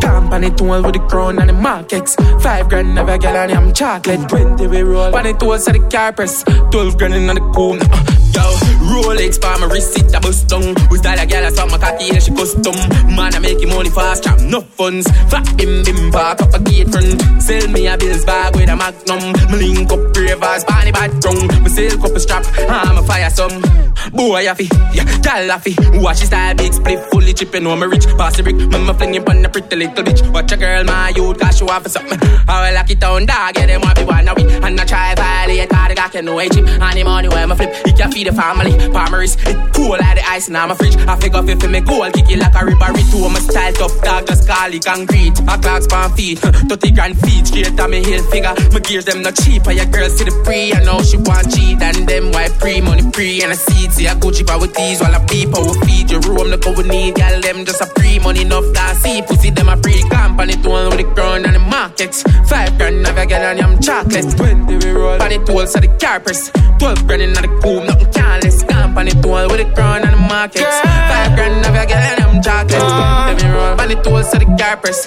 the 0.00 0.54
tool 0.56 0.82
with 0.82 0.94
the 0.94 1.00
crown 1.08 1.38
and 1.38 1.48
the 1.48 1.52
markets. 1.52 2.14
Five 2.40 2.68
grand 2.68 2.98
a 2.98 3.18
gal 3.18 3.36
and 3.36 3.52
I'm 3.52 3.72
chocolate. 3.72 4.28
Twenty 4.28 4.66
we 4.66 4.82
roll. 4.82 5.14
On 5.14 5.24
the 5.24 5.32
tools 5.34 5.66
of 5.66 5.74
the 5.74 5.80
car 5.88 6.12
press. 6.12 6.42
Twelve 6.70 6.96
grand 6.98 7.14
in 7.14 7.26
the 7.26 7.40
cool. 7.54 7.76
Yo, 8.34 8.77
Rolex 8.88 9.36
for 9.36 9.58
my 9.60 9.66
wrist, 9.66 9.98
it 9.98 10.14
a 10.14 10.20
bust 10.20 10.48
down. 10.48 10.74
We 10.90 10.98
style 10.98 11.20
a 11.20 11.26
gal, 11.26 11.44
I 11.44 11.50
saw 11.50 11.66
my 11.66 11.78
cocky, 11.78 12.06
yeah, 12.06 12.18
she 12.18 12.32
custom. 12.32 12.74
Man, 13.14 13.34
I 13.34 13.38
make 13.38 13.60
him 13.60 13.68
money 13.68 13.90
fast, 13.90 14.24
trap 14.24 14.40
no 14.40 14.60
funds. 14.62 15.06
Fat 15.28 15.44
bim 15.56 15.84
bim, 15.84 16.10
park 16.10 16.40
up 16.40 16.54
a 16.54 16.58
gate 16.58 16.88
front. 16.88 17.20
Sell 17.42 17.68
me 17.68 17.86
a 17.86 17.96
bills 17.98 18.24
bag 18.24 18.56
with 18.56 18.68
a 18.68 18.76
magnum. 18.76 19.20
Me 19.52 19.68
link 19.68 19.92
up 19.92 20.16
ravers, 20.16 20.64
bunny 20.64 20.92
bad 20.92 21.20
tongue. 21.20 21.46
Me 21.62 21.68
sell 21.68 21.96
couple 21.98 22.20
strap, 22.20 22.44
I'm 22.68 22.96
a 22.96 23.02
fire 23.02 23.30
some. 23.30 23.60
Boy, 24.12 24.48
I 24.48 24.54
fi, 24.54 24.64
yeah, 24.94 25.04
gal 25.20 25.52
I 25.52 25.58
fi. 25.58 25.74
Watch 26.00 26.20
his 26.20 26.28
style, 26.28 26.54
big 26.54 26.72
split, 26.72 27.00
fully 27.10 27.34
chipping 27.34 27.66
on 27.66 27.80
me 27.80 27.86
rich. 27.86 28.06
Pass 28.16 28.36
the 28.36 28.42
brick, 28.42 28.56
mama 28.56 28.94
flinging 28.94 29.24
pon 29.24 29.42
the 29.42 29.48
pretty 29.50 29.76
little 29.76 30.02
bitch. 30.02 30.24
Watch 30.32 30.52
a 30.52 30.56
girl, 30.56 30.84
my 30.84 31.12
youth, 31.14 31.38
cause 31.38 31.58
she 31.58 31.64
want 31.64 31.82
for 31.82 31.90
something. 31.90 32.18
I 32.48 32.68
will 32.68 32.74
lock 32.74 32.90
it 32.90 33.00
down, 33.00 33.26
dog, 33.26 33.56
yeah, 33.56 33.66
them 33.66 33.82
want 33.82 33.98
be 33.98 34.04
one 34.04 34.28
of 34.28 34.36
we. 34.36 34.44
And 34.48 34.80
I 34.80 34.84
try 34.84 35.14
violate, 35.14 35.68
cause 35.68 35.88
the 35.88 35.94
guy 35.94 36.08
can 36.08 36.24
know 36.24 36.40
cheap. 36.40 36.66
And 36.66 36.96
the 36.96 37.04
money 37.04 37.28
where 37.28 37.46
my 37.46 37.54
flip, 37.54 37.74
he 37.84 37.92
can 37.92 38.10
feed 38.10 38.28
the 38.28 38.32
family. 38.32 38.77
Palmeris, 38.92 39.36
it 39.46 39.56
eh, 39.56 39.70
cool 39.74 39.90
like 39.90 40.16
the 40.16 40.24
ice 40.28 40.48
in 40.48 40.54
my 40.54 40.74
fridge. 40.74 40.96
I 40.96 41.16
figure 41.16 41.42
if 41.44 41.62
you 41.62 41.68
me 41.68 41.80
goal, 41.80 42.10
kick 42.10 42.30
it 42.30 42.38
like 42.38 42.54
a 42.54 42.64
ribbery 42.64 43.02
too. 43.10 43.28
My 43.28 43.40
style 43.40 43.72
tough 43.72 44.00
dog, 44.02 44.26
just 44.26 44.48
call 44.48 44.72
it 44.72 44.84
concrete. 44.84 45.42
My 45.42 45.56
clocks 45.56 45.86
pan 45.86 46.10
feet, 46.14 46.38
30 46.70 46.90
grand 46.92 47.18
feet, 47.20 47.46
straight 47.46 47.78
on 47.80 47.90
me 47.90 48.02
heel 48.04 48.22
figure. 48.30 48.54
My 48.72 48.80
gears 48.80 49.04
them 49.04 49.22
not 49.22 49.36
cheap, 49.36 49.66
and 49.66 49.76
your 49.76 49.86
girl 49.86 50.08
see 50.08 50.24
the 50.24 50.34
pre. 50.44 50.72
I 50.72 50.84
know 50.84 51.02
she 51.02 51.16
want 51.18 51.50
cheat, 51.54 51.80
and 51.82 52.08
them 52.08 52.32
white 52.32 52.52
pre 52.58 52.80
money 52.80 53.04
pre. 53.10 53.42
And 53.42 53.52
I 53.52 53.56
see 53.56 53.86
it, 53.86 53.92
see 53.92 54.06
a 54.06 54.14
Gucci 54.14 54.46
bar 54.46 54.60
with 54.60 54.74
these 54.74 55.00
while 55.00 55.14
I 55.14 55.24
beep, 55.26 55.54
I 55.54 55.60
will 55.60 55.78
feed 55.86 56.10
your 56.10 56.20
room. 56.22 56.48
Look 56.48 56.64
what 56.66 56.78
we 56.78 56.84
need, 56.84 57.14
girl, 57.16 57.40
them 57.40 57.64
just 57.64 57.80
a 57.80 57.86
pre 57.94 58.18
money 58.18 58.42
enough 58.42 58.64
that 58.74 58.96
see 58.96 59.22
pussy 59.22 59.50
them 59.50 59.68
a 59.68 59.76
pre 59.76 60.02
company 60.08 60.54
tool 60.54 60.88
with 60.90 60.98
the 60.98 61.08
ground 61.14 61.46
and 61.46 61.54
the 61.54 61.58
markets. 61.58 62.22
Five 62.48 62.76
grand 62.78 63.06
of 63.06 63.16
a 63.16 63.26
girl 63.26 63.42
and 63.42 63.60
I'm 63.60 63.80
chocolate. 63.80 64.36
Twenty 64.36 64.76
we 64.76 64.90
roll, 64.92 65.20
on 65.22 65.28
the 65.28 65.42
tools 65.44 65.74
of 65.74 65.82
the 65.82 65.88
carpets. 66.00 66.50
Twelve 66.78 67.06
grand 67.06 67.22
in 67.22 67.32
the 67.32 67.48
cool, 67.62 67.84
nothing 67.84 68.12
careless. 68.12 68.67
Company 68.98 69.22
tool 69.22 69.46
with 69.46 69.58
the 69.62 69.74
ground 69.76 70.02
and 70.02 70.14
the 70.14 70.16
markets. 70.16 70.80
Five 70.82 71.36
grand 71.36 71.64
of 71.64 71.70
a 71.70 71.86
girl 71.86 72.02
and 72.10 72.18
I'm 72.18 72.42
chocolate. 72.42 72.82
Twenty 72.82 73.46
we 73.46 73.54
roll, 73.54 73.80
on 73.80 73.88
the 73.88 73.94
tools 74.02 74.34
of 74.34 74.40
the 74.42 74.48
carpets. 74.58 75.00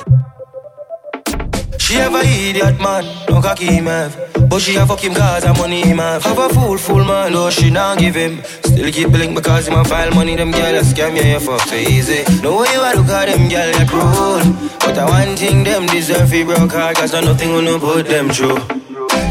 She 1.77 1.95
have 1.95 2.15
a 2.15 2.23
idiot 2.23 2.79
man, 2.79 3.03
no 3.27 3.41
cocky 3.41 3.65
him 3.65 3.87
have 3.87 4.15
But 4.49 4.61
she 4.61 4.77
a 4.77 4.85
fuck 4.85 5.01
him 5.01 5.13
cause 5.13 5.43
her 5.43 5.53
money 5.55 5.81
him 5.81 5.97
have 5.97 6.23
Have 6.23 6.37
a 6.37 6.47
fool, 6.47 6.77
fool 6.77 7.03
man, 7.03 7.33
though 7.33 7.49
she 7.49 7.69
not 7.69 7.99
give 7.99 8.15
him. 8.15 8.41
Still 8.63 8.89
keep 8.93 9.11
billing 9.11 9.35
because 9.35 9.67
him 9.67 9.73
a 9.73 9.83
file 9.83 10.11
money 10.11 10.37
Them 10.37 10.51
girl 10.51 10.73
a 10.73 10.83
scam, 10.83 11.17
yeah, 11.17 11.33
you 11.33 11.39
fuck 11.41 11.59
so 11.67 11.75
easy. 11.75 12.23
No 12.41 12.59
way 12.61 12.71
you 12.71 12.79
a 12.79 12.95
look 12.95 13.09
at 13.09 13.25
them 13.27 13.49
girl 13.49 13.71
that 13.75 13.91
rude 13.91 14.79
But 14.79 14.97
I 14.99 15.03
one 15.03 15.35
thing 15.35 15.65
them 15.65 15.85
deserve 15.87 16.29
fi 16.29 16.45
broke 16.45 16.71
hard 16.71 16.95
Cause 16.95 17.11
no 17.11 17.19
nothing 17.19 17.51
will 17.51 17.61
not 17.61 17.81
put 17.81 18.07
them 18.07 18.29
through. 18.29 18.55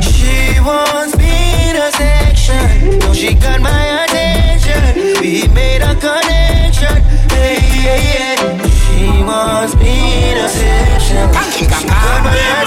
She 0.04 0.60
wants 0.60 1.16
me 1.16 1.70
in 1.70 1.76
a 1.76 1.90
section. 1.92 2.98
Now 2.98 3.14
she 3.14 3.32
got 3.32 3.62
my 3.62 4.04
attention 4.04 4.39
We 5.20 5.48
made 5.48 5.82
a 5.82 5.94
connection. 5.94 7.02
Hey, 7.30 7.58
yeah, 7.84 8.10
yeah. 8.10 8.66
She 8.68 9.22
wants 9.22 9.74
me 9.76 10.30
in 10.30 10.38
a 10.38 10.48
section 10.48 11.28
She 11.52 11.66
got 11.66 11.86
my 11.86 12.59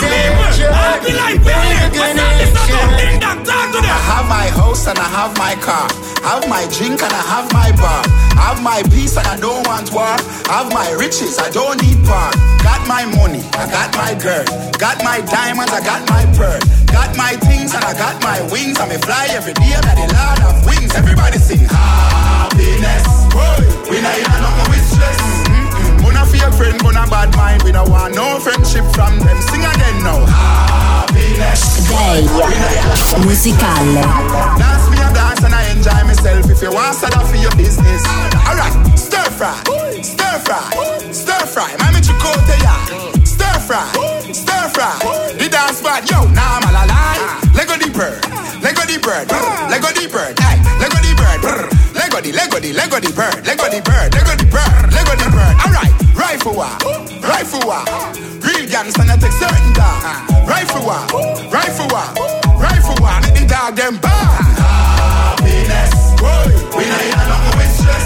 house 4.84 4.88
and 4.88 5.00
I 5.00 5.10
have 5.10 5.38
my 5.38 5.56
car. 5.64 5.88
Have 6.24 6.48
my 6.50 6.66
drink 6.76 7.02
and 7.02 7.14
I 7.14 7.24
have 7.32 7.52
my 7.54 7.72
bar. 7.80 8.04
Have 8.36 8.62
my 8.62 8.84
peace 8.92 9.18
and 9.18 9.28
I 9.28 9.40
don't 9.40 9.66
want 9.68 9.92
war. 9.94 10.16
Have 10.52 10.72
my 10.74 10.92
riches, 10.92 11.40
I 11.40 11.50
don't 11.50 11.82
need 11.82 11.98
power. 12.06 12.32
Got 12.64 12.88
my 12.88 13.06
money, 13.16 13.44
I 13.54 13.70
got 13.72 13.96
my 13.96 14.14
girl. 14.16 14.46
Got 14.78 15.04
my 15.04 15.22
diamonds, 15.22 15.72
I 15.72 15.82
got 15.84 16.08
my 16.10 16.26
pearl. 16.36 16.60
Got 16.92 17.16
my 17.18 17.34
things 17.48 17.74
and 17.74 17.84
I 17.84 17.94
got 17.94 18.22
my 18.24 18.42
wings. 18.52 18.80
I 18.80 18.88
may 18.88 18.98
fly 18.98 19.28
every 19.32 19.54
day, 19.54 19.74
I'm 19.76 19.84
the 19.96 20.08
Lord 20.12 20.40
of 20.48 20.66
wings. 20.66 20.94
Everybody 20.96 21.38
sing 21.38 21.66
happiness. 21.68 23.08
We 23.90 24.02
not 24.02 24.18
in 24.18 24.26
a 24.26 24.42
nothing 24.42 24.72
with. 24.72 25.23
Fake 26.44 26.54
friend, 26.56 26.80
gonna 26.82 27.08
bad 27.08 27.32
mind. 27.38 27.64
We 27.64 27.72
don't 27.72 27.90
want 27.90 28.16
no 28.16 28.38
friendship 28.40 28.84
from 28.92 29.18
them. 29.20 29.40
Sing 29.48 29.64
again 29.64 30.04
now. 30.04 30.28
Happiness. 30.28 31.88
Day 31.88 32.28
musicale. 33.24 34.04
Dance 34.60 34.90
me 34.92 35.00
a 35.00 35.08
dance 35.16 35.44
and 35.44 35.56
I 35.56 35.72
enjoy 35.72 36.04
myself. 36.04 36.52
If 36.52 36.62
you 36.62 36.72
want 36.74 37.00
to 37.00 37.08
for 37.32 37.40
your 37.40 37.56
business. 37.56 38.04
Alright, 38.44 38.76
stir 39.00 39.24
fry, 39.32 39.56
stir 40.04 40.36
fry, 40.44 40.68
stir 41.16 41.46
fry. 41.48 41.72
Mami 41.80 42.04
chicote 42.04 42.56
ya. 42.60 42.76
Stir 43.24 43.60
fry, 43.64 43.88
stir 44.36 44.68
fry. 44.76 44.92
The 45.40 45.48
dance 45.48 45.80
spot, 45.80 46.04
yo, 46.12 46.28
now 46.36 46.60
I'm 46.60 46.68
alive. 46.68 47.56
Lego 47.56 47.80
the 47.80 47.88
bird, 47.88 48.20
Lego 48.60 48.84
the 48.84 49.00
bird, 49.00 49.32
Lego 49.72 49.90
the 49.96 50.12
bird, 50.12 50.36
hey, 50.40 50.60
Lego 50.76 51.00
the 51.00 51.16
bird, 51.16 51.40
Lego 51.96 52.20
the, 52.20 52.32
Lego 52.36 52.60
the, 52.60 52.74
Lego 52.74 53.00
the 53.00 53.12
bird, 53.16 53.48
Lego 53.48 53.70
the 53.72 53.80
bird, 53.80 54.12
Lego 54.12 54.36
the 54.36 54.48
bird, 54.52 54.92
Lego 54.92 55.16
the 55.16 55.30
bird. 55.32 55.73
Alright, 56.46 56.60
rifle 56.60 56.60
wa, 56.60 56.76
rifle 57.24 57.64
wa. 57.64 57.86
Real 58.44 58.68
gangsta 58.68 59.08
not 59.08 59.22
take 59.22 59.32
certain 59.32 59.72
dog. 59.72 60.04
Rifle 60.44 60.84
wa, 60.84 61.00
rifle 61.48 61.88
wa, 61.88 62.04
rifle 62.60 62.96
wa. 63.00 63.22
Make 63.22 63.40
the 63.40 63.46
dog 63.48 63.76
them 63.78 63.96
bad. 63.96 64.60
Happiness, 64.60 65.94
boy. 66.20 66.52
We 66.76 66.84
not 66.84 67.00
in 67.00 67.16
a 67.16 67.24
nothing 67.32 67.56
with 67.56 67.74
stress. 67.80 68.06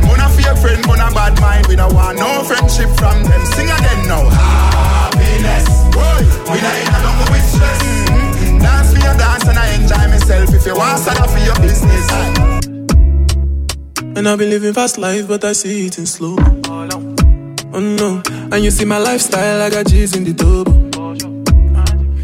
Gonna 0.00 0.28
fake 0.32 0.56
friend, 0.56 0.84
gonna 0.84 1.12
bad 1.12 1.38
mind. 1.40 1.66
We 1.66 1.76
don't 1.76 1.92
want 1.92 2.16
no 2.18 2.44
friendship 2.44 2.88
from 2.96 3.24
them. 3.28 3.44
Sing 3.52 3.68
again 3.68 4.08
now. 4.08 4.24
Happiness, 4.30 5.68
boy. 5.92 6.24
We 6.48 6.56
not 6.64 6.76
in 6.80 6.88
a 6.88 6.98
nothing 7.04 7.28
with 7.28 7.44
stress. 7.44 7.80
Dance 8.56 8.94
me 8.94 9.00
a 9.04 9.12
dance 9.20 9.44
and 9.44 9.58
I 9.58 9.68
enjoy 9.76 10.08
myself. 10.08 10.48
If 10.54 10.64
you 10.64 10.76
want 10.76 10.96
to 11.04 11.28
for 11.28 11.42
your 11.44 11.60
business. 11.60 12.08
And 14.16 14.26
I've 14.26 14.38
been 14.38 14.48
living 14.48 14.72
fast 14.72 14.96
life, 14.96 15.28
but 15.28 15.44
I 15.44 15.52
see 15.52 15.86
it 15.86 15.98
in 15.98 16.06
slow. 16.06 16.36
Oh 17.72 17.78
no, 17.78 18.20
and 18.50 18.64
you 18.64 18.70
see 18.70 18.84
my 18.84 18.98
lifestyle, 18.98 19.62
I 19.62 19.70
got 19.70 19.86
G's 19.86 20.16
in 20.16 20.24
the 20.24 20.32
double. 20.32 20.90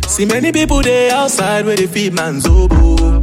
See 0.08 0.24
many 0.24 0.50
people 0.50 0.82
there 0.82 1.14
outside 1.14 1.64
where 1.64 1.76
they 1.76 1.86
feed 1.86 2.14
man's 2.14 2.46
oboe. 2.46 3.22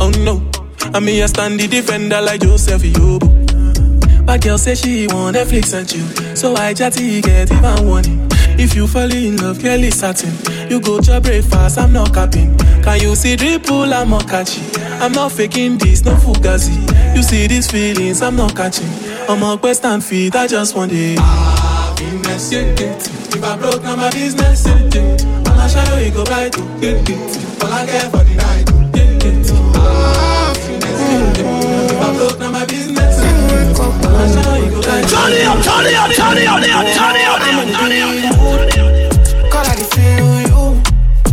Oh 0.00 0.10
no, 0.24 0.50
I 0.94 1.00
mean 1.00 1.22
I 1.22 1.26
stand 1.26 1.60
the 1.60 1.66
defender 1.68 2.22
like 2.22 2.40
Joseph 2.40 2.82
Yobo. 2.82 4.24
But 4.24 4.42
girl 4.42 4.56
say 4.56 4.76
she 4.76 5.06
want 5.08 5.36
Netflix 5.36 5.74
and 5.74 5.86
chill, 5.86 6.36
so 6.36 6.54
I 6.54 6.72
chatty 6.72 7.20
get 7.20 7.52
even 7.52 7.86
warning. 7.86 8.28
If 8.58 8.74
you 8.74 8.86
fall 8.86 9.12
in 9.12 9.36
love, 9.36 9.64
is 9.64 10.00
certain. 10.00 10.34
You 10.70 10.80
go 10.80 11.00
to 11.00 11.20
breakfast, 11.20 11.78
I'm 11.78 11.92
not 11.92 12.12
capping. 12.12 12.56
Can 12.82 13.00
you 13.00 13.14
see 13.14 13.36
dripple? 13.36 13.92
I'm 13.92 14.10
not 14.10 14.26
catchy. 14.26 14.62
I'm 15.00 15.12
not 15.12 15.32
faking 15.32 15.78
this, 15.78 16.04
no 16.04 16.14
fugazi. 16.16 16.74
You 17.14 17.22
see 17.22 17.46
these 17.46 17.70
feelings, 17.70 18.20
I'm 18.20 18.36
not 18.36 18.56
catching. 18.56 18.88
I'm 19.28 19.42
on 19.42 19.58
quest 19.58 19.84
and 19.84 20.02
feet, 20.02 20.34
I 20.34 20.46
just 20.46 20.74
want 20.74 20.90
it. 20.90 21.18
Happiness, 21.18 22.50
yeah, 22.50 22.74
get 22.74 22.96
If 22.96 23.44
I 23.44 23.58
broke, 23.58 23.82
now 23.82 23.94
my 23.94 24.10
business, 24.10 24.66
yeah, 24.66 24.88
yeah. 24.94 25.50
All 25.52 25.60
I 25.60 25.68
shadow, 25.68 25.98
you 25.98 26.10
go 26.12 26.24
right 26.24 26.50
to 26.50 26.60
get 26.80 27.08
it. 27.10 27.62
All 27.62 27.70
I 27.70 27.84
care 27.84 28.08
for 28.08 28.24
the 28.24 28.34
night, 28.34 28.64
yeah, 28.96 29.18
get 29.20 29.44
Happiness, 29.76 31.00
yeah, 31.04 31.44
yeah. 31.44 31.92
If 31.92 32.00
I 32.00 32.16
broke, 32.16 32.38
now 32.40 32.52
my 32.52 32.64
business, 32.64 33.20
yeah, 33.20 33.52
yeah. 33.52 33.84
All 33.84 34.16
I 34.16 34.32
shadow, 34.32 34.64
you 34.64 34.70
go 34.70 34.80
right 34.88 35.04
to 35.04 35.12
Turn 35.12 35.32
it 35.36 35.44
up, 35.44 35.60
turn 35.60 35.84
it 35.84 35.92
up, 35.92 36.08
turn 36.08 36.38
it 36.38 36.48
up, 36.48 36.56
turn 36.56 36.64
it 36.64 36.72
up, 36.72 36.88
turn 36.96 37.12
it 37.12 37.28
up, 37.28 37.68
turn 37.76 37.92
it 37.92 38.00
up. 38.00 39.52
God, 39.52 39.68
I 39.68 39.74
can 39.76 39.88
feel 39.92 40.40
you. 40.48 40.80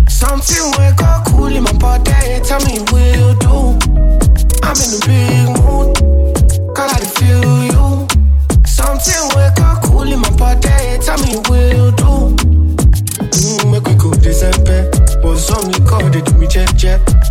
Something 0.10 0.68
wake 0.78 1.00
up 1.02 1.28
cool 1.32 1.48
in 1.48 1.64
my 1.64 1.72
body. 1.80 2.12
Tell 2.44 2.60
me 2.68 2.84
what 2.92 3.08
you 3.16 3.32
do. 3.40 3.80
I'm 4.68 4.76
in 4.84 4.92
a 4.92 5.00
big 5.08 5.45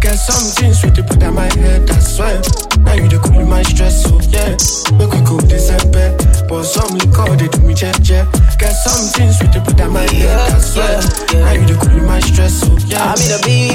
Get 0.05 0.17
something 0.17 0.75
sweet 0.75 0.95
to 0.97 1.03
put 1.03 1.23
on 1.23 1.35
my 1.35 1.49
head, 1.57 1.89
I 1.89 1.99
swear. 1.99 2.37
Now 2.85 2.93
you 2.93 3.09
the 3.09 3.19
cool 3.25 3.47
my 3.47 3.63
stress, 3.63 4.05
so 4.05 4.21
yeah. 4.29 4.53
Make 5.01 5.09
we 5.17 5.25
go 5.25 5.41
December. 5.41 6.13
But 6.47 6.65
some 6.65 7.01
call 7.11 7.35
they 7.41 7.49
do 7.49 7.61
me 7.65 7.73
jet 7.73 7.97
jet. 8.03 8.29
Get 8.61 8.77
something 8.85 9.33
sweet 9.33 9.53
to 9.53 9.61
put 9.65 9.81
on 9.81 9.95
my 9.95 10.05
head, 10.13 10.53
I 10.53 10.61
swear. 10.61 11.01
Now 11.41 11.53
you 11.57 11.65
the 11.65 11.81
cool 11.81 12.05
my 12.05 12.21
stress, 12.21 12.53
so 12.61 12.77
yeah. 12.85 13.17
I'm 13.17 13.21
in 13.25 13.33
a 13.33 13.41
big 13.49 13.74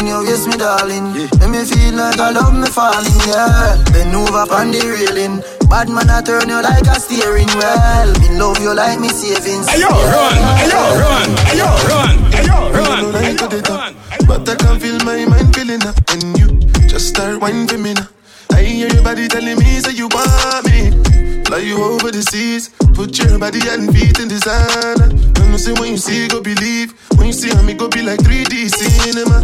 When 0.00 0.08
you 0.08 0.24
kiss 0.24 0.46
me, 0.46 0.56
darling, 0.56 1.12
make 1.12 1.50
me 1.52 1.60
feel 1.60 1.92
like 1.92 2.18
I 2.18 2.30
love 2.32 2.56
me 2.56 2.66
falling, 2.72 3.20
yeah. 3.28 3.76
Bend 3.92 4.16
over 4.16 4.48
on 4.48 4.72
the 4.72 4.80
railing. 4.80 5.44
Bad 5.68 5.92
man, 5.92 6.08
I 6.08 6.22
turn 6.24 6.48
you 6.48 6.56
like 6.62 6.88
a 6.88 6.96
steering 6.96 7.52
wheel. 7.52 8.08
Me 8.16 8.40
love 8.40 8.56
you 8.64 8.72
like 8.72 8.98
me 8.98 9.10
savings. 9.12 9.68
Ayo, 9.68 9.92
run, 9.92 10.40
ayo, 10.56 10.80
run, 11.04 11.28
ayo, 11.52 11.68
run, 11.84 12.16
ayo, 12.32 12.56
run, 12.72 13.12
ayo, 13.12 13.68
run. 13.68 13.94
But 14.24 14.48
I 14.48 14.54
can 14.56 14.80
feel 14.80 14.96
my 15.04 15.26
mind 15.26 15.54
feeling 15.54 15.84
up 15.84 16.00
And 16.08 16.38
you 16.38 16.48
just 16.88 17.08
start 17.08 17.38
whining 17.38 17.68
for 17.68 17.76
me 17.76 17.92
now 17.92 18.08
I 18.52 18.62
hear 18.62 18.88
your 18.88 19.02
body 19.02 19.28
telling 19.28 19.58
me 19.58 19.80
say 19.80 19.92
you 19.92 20.08
want 20.08 20.64
me 20.64 21.09
Fly 21.50 21.66
you 21.66 21.82
over 21.82 22.12
the 22.12 22.22
seas. 22.22 22.70
Put 22.94 23.18
your 23.18 23.36
body 23.36 23.58
and 23.66 23.90
feet 23.90 24.20
in 24.20 24.28
designer 24.28 25.02
And 25.02 25.50
you 25.50 25.58
say 25.58 25.72
when 25.72 25.90
you 25.90 25.96
see 25.96 26.28
go 26.28 26.40
believe. 26.40 26.94
When 27.18 27.26
you 27.26 27.32
see 27.32 27.50
me 27.66 27.74
go 27.74 27.88
be 27.88 28.02
like 28.02 28.20
3D 28.20 28.70
cinema. 28.70 29.42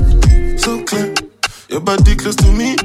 So 0.56 0.84
clear. 0.84 1.12
Your 1.68 1.80
body 1.80 2.14
close 2.14 2.36
to 2.36 2.52
me. 2.52 2.76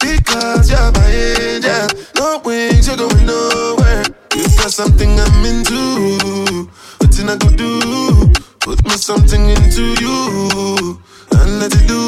Because 0.00 0.70
you're 0.70 0.92
my 0.96 1.10
angel 1.44 1.92
No 2.16 2.40
wings, 2.42 2.88
you're 2.88 2.96
going 2.96 3.26
nowhere. 3.26 4.04
You 4.32 4.48
got 4.56 4.72
something 4.72 5.20
I'm 5.20 5.44
into. 5.44 6.72
What 7.04 7.20
I 7.20 7.36
go 7.36 7.50
do. 7.52 8.32
Put 8.64 8.82
me 8.82 8.96
something 8.96 9.44
into 9.44 9.92
you. 10.00 10.96
And 11.36 11.60
let 11.60 11.76
it 11.76 11.84
do. 11.84 12.00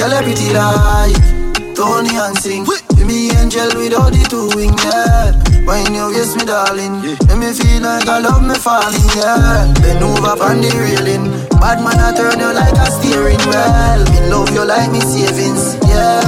Girl, 0.00 0.08
a 0.08 0.22
pretty 0.24 0.56
like 0.56 1.76
Tony 1.76 2.16
and 2.16 2.38
sing. 2.38 2.64
Be 3.06 3.30
me 3.30 3.30
angel 3.38 3.70
with 3.78 3.94
all 3.94 4.10
the 4.10 4.22
two 4.26 4.50
wings, 4.58 4.82
yeah. 4.82 5.30
When 5.62 5.94
you 5.94 6.10
kiss 6.10 6.34
me, 6.34 6.44
darling, 6.44 7.02
make 7.02 7.38
me 7.38 7.50
feel 7.54 7.82
like 7.82 8.06
I 8.08 8.18
love 8.18 8.42
me 8.42 8.54
falling, 8.58 9.06
yeah. 9.14 9.70
Bend 9.78 10.02
over 10.02 10.34
on 10.42 10.58
the 10.58 10.70
railing. 10.74 11.30
Bad 11.62 11.78
man, 11.86 11.98
I 12.02 12.10
turn 12.18 12.38
you 12.38 12.50
like 12.50 12.74
a 12.74 12.86
steering 12.90 13.38
wheel. 13.46 14.02
Me 14.10 14.18
love 14.26 14.50
you 14.50 14.66
like 14.66 14.90
me 14.90 15.00
savings, 15.00 15.78
yeah. 15.86 16.18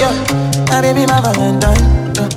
Yeah, 0.00 0.12
now 0.72 0.80
baby, 0.80 1.04
my 1.04 1.20
Valentine. 1.20 1.84
Yeah. 2.16 2.28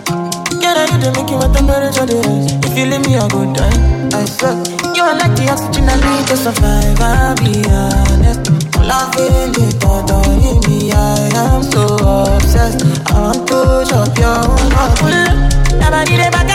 Girl, 0.59 0.75
I 0.75 0.87
you 0.91 0.99
the 0.99 1.09
make 1.15 1.29
you 1.31 1.37
what 1.39 1.55
temperature 1.55 2.03
it 2.03 2.19
is. 2.19 2.51
If 2.67 2.77
you 2.77 2.85
leave 2.85 3.03
me 3.07 3.15
a 3.15 3.27
good 3.27 3.55
time, 3.55 4.11
I 4.11 4.25
swear. 4.27 4.55
You 4.95 5.03
are 5.03 5.15
like 5.15 5.35
the 5.39 5.47
oxygen 5.51 5.87
I 5.87 5.95
need 5.95 6.27
to 6.27 6.35
survive. 6.35 6.99
I'll 6.99 7.35
be 7.39 7.63
honest. 7.71 8.48
Loving 8.89 9.51
the 9.53 9.69
thought 9.79 10.09
of 10.09 10.67
me, 10.67 10.91
I 10.91 11.29
am 11.37 11.61
so 11.61 11.85
obsessed. 12.25 12.81
I 13.05 13.21
want 13.21 13.47
to 13.49 13.85
chop 13.87 14.17
your 14.17 14.41
heart. 14.73 14.97
Nobody 15.77 16.17
back 16.17 16.49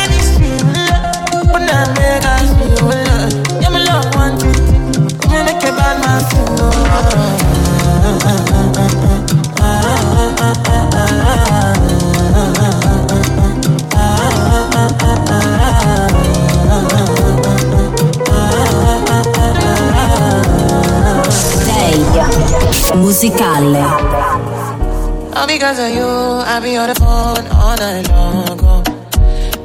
because 25.65 25.79
of 25.79 25.97
you, 25.97 26.05
I 26.05 26.61
be 26.61 26.77
on 26.77 26.89
the 26.91 26.95
phone 26.95 27.47
all 27.57 27.75
night 27.79 28.07
long. 28.11 28.61
Oh. 28.69 28.83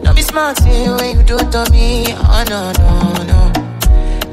Don't 0.01 0.15
be 0.15 0.21
smart 0.21 0.57
when 0.61 1.17
you 1.17 1.23
do 1.23 1.35
it 1.35 1.51
to 1.51 1.69
me. 1.73 2.05
Oh 2.15 2.43
no, 2.47 2.71
no, 2.79 2.89
no. 3.27 3.39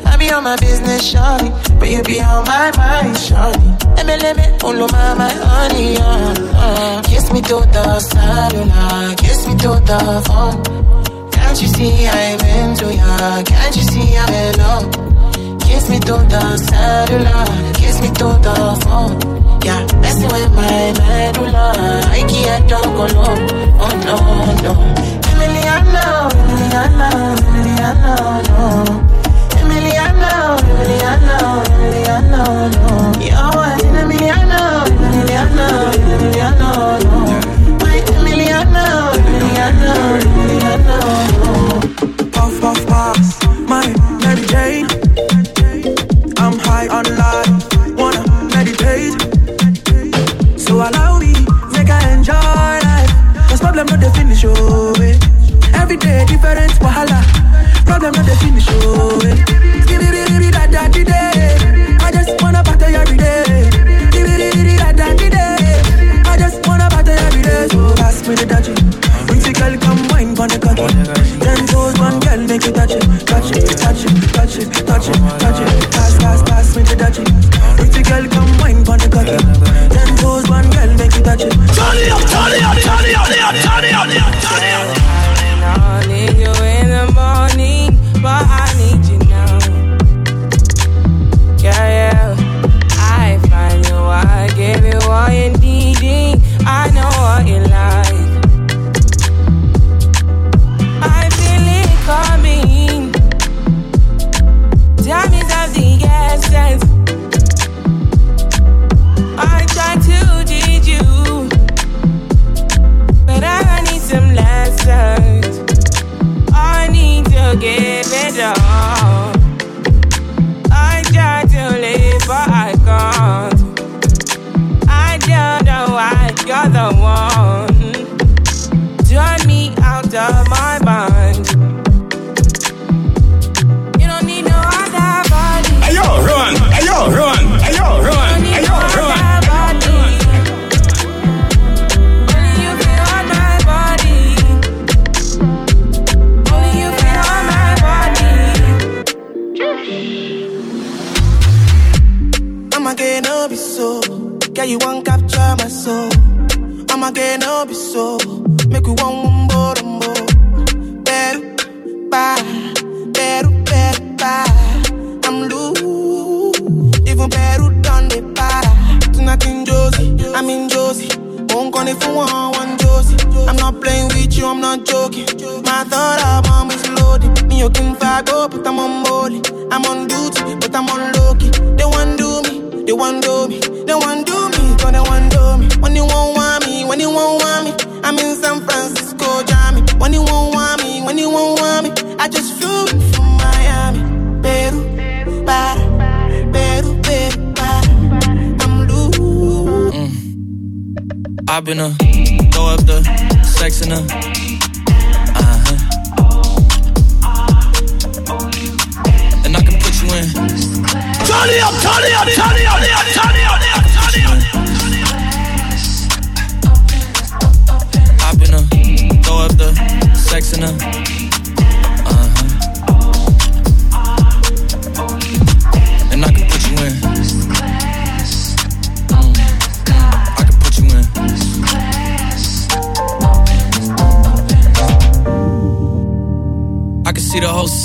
I 0.07 0.17
be 0.17 0.31
on 0.31 0.45
my 0.45 0.55
business, 0.59 1.13
shawty, 1.13 1.51
but 1.81 1.91
you 1.91 2.05
be 2.05 2.21
on 2.21 2.45
my 2.45 2.71
mind, 2.77 3.17
shawty. 3.17 3.67
Let 3.97 4.07
me, 4.07 4.17
let 4.17 4.37
me, 4.37 4.47
pull 4.61 4.81
on 4.81 4.93
my, 4.93 5.15
my 5.15 5.29
honey, 5.29 5.97
uh, 5.97 6.35
uh. 6.55 7.03
Kiss 7.03 7.33
me 7.33 7.43
to 7.43 7.57
the 7.75 7.99
cellular, 7.99 9.17
kiss 9.17 9.49
me 9.49 9.57
to 9.57 9.71
the 9.91 10.23
phone. 10.25 11.33
Can't 11.33 11.61
you 11.61 11.67
see 11.67 12.07
I'm 12.07 12.41
into 12.61 12.95
ya? 12.95 13.43
Can't 13.43 13.75
you 13.75 13.83
see 13.83 14.17
I'm 14.17 14.33
in 14.33 14.59
love? 14.61 15.06
Kiss 15.87 15.95
me 15.95 16.01
through 16.01 16.27
the 16.27 16.57
cellular, 16.59 17.47
kiss 17.75 18.01
me 18.01 18.09
through 18.09 18.39
the 18.43 18.55
phone. 18.83 19.15
Yeah, 19.63 19.87
messing 20.03 20.27
with 20.35 20.51
my 20.51 20.91
medulla. 20.99 22.03
I 22.11 22.27
can't 22.27 22.69
talk 22.69 22.87
alone. 23.07 23.47
Oh 23.79 23.95
no, 24.03 24.19
no. 24.67 24.73
Emiliano, 25.31 26.27
Emiliano, 26.43 27.39
Emiliano, 27.55 28.15
no. 28.51 28.67
Emiliano, 29.63 30.59
Emiliano, 30.75 31.39
Emiliano, 31.71 32.43
no. 32.75 32.91
You're 33.23 33.63
an 33.71 33.95
Emiliano, 34.03 34.63
Emiliano, 34.91 35.67
Emiliano, 36.03 36.71
no. 37.07 37.15
My 37.79 37.99
Emiliano, 38.19 38.87
Emiliano, 39.23 39.95
Emiliano. 40.19 40.66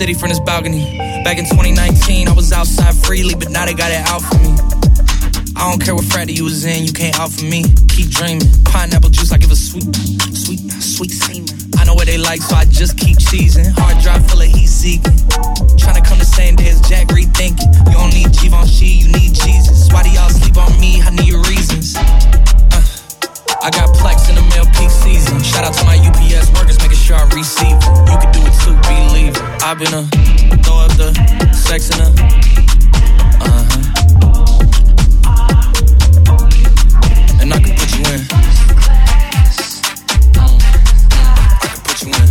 City 0.01 0.13
from 0.15 0.29
this 0.29 0.39
balcony. 0.39 0.97
Back 1.21 1.37
in 1.37 1.45
2019, 1.45 2.27
I 2.27 2.33
was 2.33 2.51
outside 2.51 2.95
freely, 3.05 3.35
but 3.35 3.51
now 3.51 3.67
they 3.67 3.75
got 3.75 3.91
it 3.93 4.01
out 4.09 4.25
for 4.25 4.33
me. 4.41 4.57
I 5.53 5.69
don't 5.69 5.77
care 5.77 5.93
what 5.93 6.05
Friday 6.05 6.33
you 6.33 6.45
was 6.45 6.65
in, 6.65 6.85
you 6.89 6.91
can't 6.91 7.13
out 7.19 7.29
for 7.29 7.45
me. 7.45 7.61
Keep 7.85 8.09
dreaming. 8.09 8.41
Pineapple 8.65 9.11
juice, 9.11 9.31
I 9.31 9.37
give 9.37 9.51
a 9.51 9.55
sweet, 9.55 9.85
sweet, 10.33 10.57
sweet 10.81 11.11
semen. 11.11 11.53
I 11.77 11.85
know 11.85 11.93
what 11.93 12.07
they 12.07 12.17
like, 12.17 12.41
so 12.41 12.55
I 12.55 12.65
just 12.65 12.97
keep 12.97 13.17
cheesing. 13.17 13.69
Hard 13.77 14.01
drive 14.01 14.25
full 14.25 14.41
of 14.41 14.49
heat 14.49 14.65
seeking. 14.65 15.21
Tryna 15.77 16.01
come 16.01 16.17
the 16.17 16.25
same 16.25 16.55
day 16.55 16.69
as 16.73 16.81
Jack 16.81 17.13
rethinking. 17.13 17.69
You 17.85 17.93
don't 17.93 18.09
need 18.09 18.33
Givenchy, 18.33 19.05
you 19.05 19.07
need 19.13 19.37
Jesus. 19.37 19.93
Why 19.93 20.01
do 20.01 20.09
y'all 20.09 20.33
sleep 20.33 20.57
on 20.57 20.73
me? 20.81 20.97
I 21.05 21.13
need 21.13 21.37
reasons. 21.45 21.93
Uh, 22.73 22.81
I 23.61 23.69
got 23.69 23.93
Plex 24.01 24.33
in 24.33 24.33
the 24.33 24.45
mail 24.49 24.65
peak 24.73 24.89
season. 24.89 25.37
Shout 25.45 25.61
out 25.61 25.77
to 25.77 25.85
my 25.85 26.01
UPS 26.01 26.49
workers, 26.57 26.81
making 26.81 26.97
sure 26.97 27.21
I 27.21 27.29
receive 27.37 27.77
it. 27.77 27.93
You 28.09 28.17
can 28.17 28.31
do 28.33 28.41
it 28.41 28.55
too, 28.65 28.73
believe 28.89 29.37
it. 29.37 29.50
I've 29.63 29.77
been 29.77 29.93
a 29.93 30.01
throw 30.63 30.77
up 30.79 30.91
the 30.97 31.13
sex 31.53 31.91
in 31.91 31.99
her. 31.99 32.11
Uh 33.39 33.63
huh. 33.69 33.81
And 37.39 37.53
I 37.53 37.59
can 37.59 37.75
put 37.77 37.91
you 37.93 38.01
in. 38.09 38.21
I 40.35 41.67
can 41.67 41.79
put 41.83 42.01
you 42.01 42.09
in. 42.09 42.27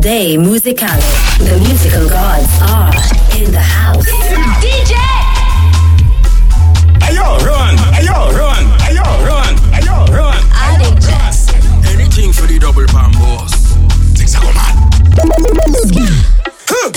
Day 0.00 0.36
Musicale. 0.36 1.00
The 1.38 1.58
musical 1.60 2.08
gods 2.08 2.60
are 2.62 2.92
in 3.38 3.52
the 3.52 3.60
house. 3.60 4.06
DJ! 4.60 4.94
Hey 7.04 7.14
yo, 7.14 7.38
run! 7.46 7.78
Hey 7.94 8.04
yo, 8.04 8.32
run! 8.36 8.64
Hey 8.80 8.94
yo, 8.96 9.02
run! 9.24 9.56
Hey 9.72 9.84
yo, 9.86 10.04
run! 10.12 10.42
Addict 10.52 11.00
Jess. 11.02 11.54
Anything 11.86 12.32
for 12.32 12.48
the 12.48 12.58
double 12.58 12.86
pan 12.86 13.11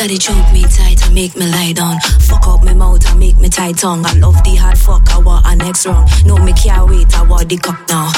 Daddy 0.06 0.20
choke 0.20 0.54
me 0.54 0.62
tight 0.62 1.04
and 1.04 1.16
make 1.16 1.36
me 1.36 1.50
lie 1.50 1.74
down. 1.74 2.00
Fuck 2.30 2.46
up 2.48 2.64
my 2.64 2.76
mouth 2.76 3.04
and 3.10 3.20
make 3.20 3.40
me 3.40 3.50
tight 3.50 3.78
tongue. 3.78 4.06
I 4.06 4.14
love 4.14 4.38
the 4.44 4.54
hard 4.54 4.78
fuck, 4.78 5.10
I 5.10 5.18
want 5.18 5.48
a 5.48 5.56
next 5.56 5.88
round. 5.88 6.08
No, 6.28 6.38
me 6.38 6.54
can't 6.54 6.88
wait, 6.88 7.12
I 7.18 7.24
want 7.24 7.50
the 7.50 7.58
cock 7.58 7.90
now. 7.90 8.12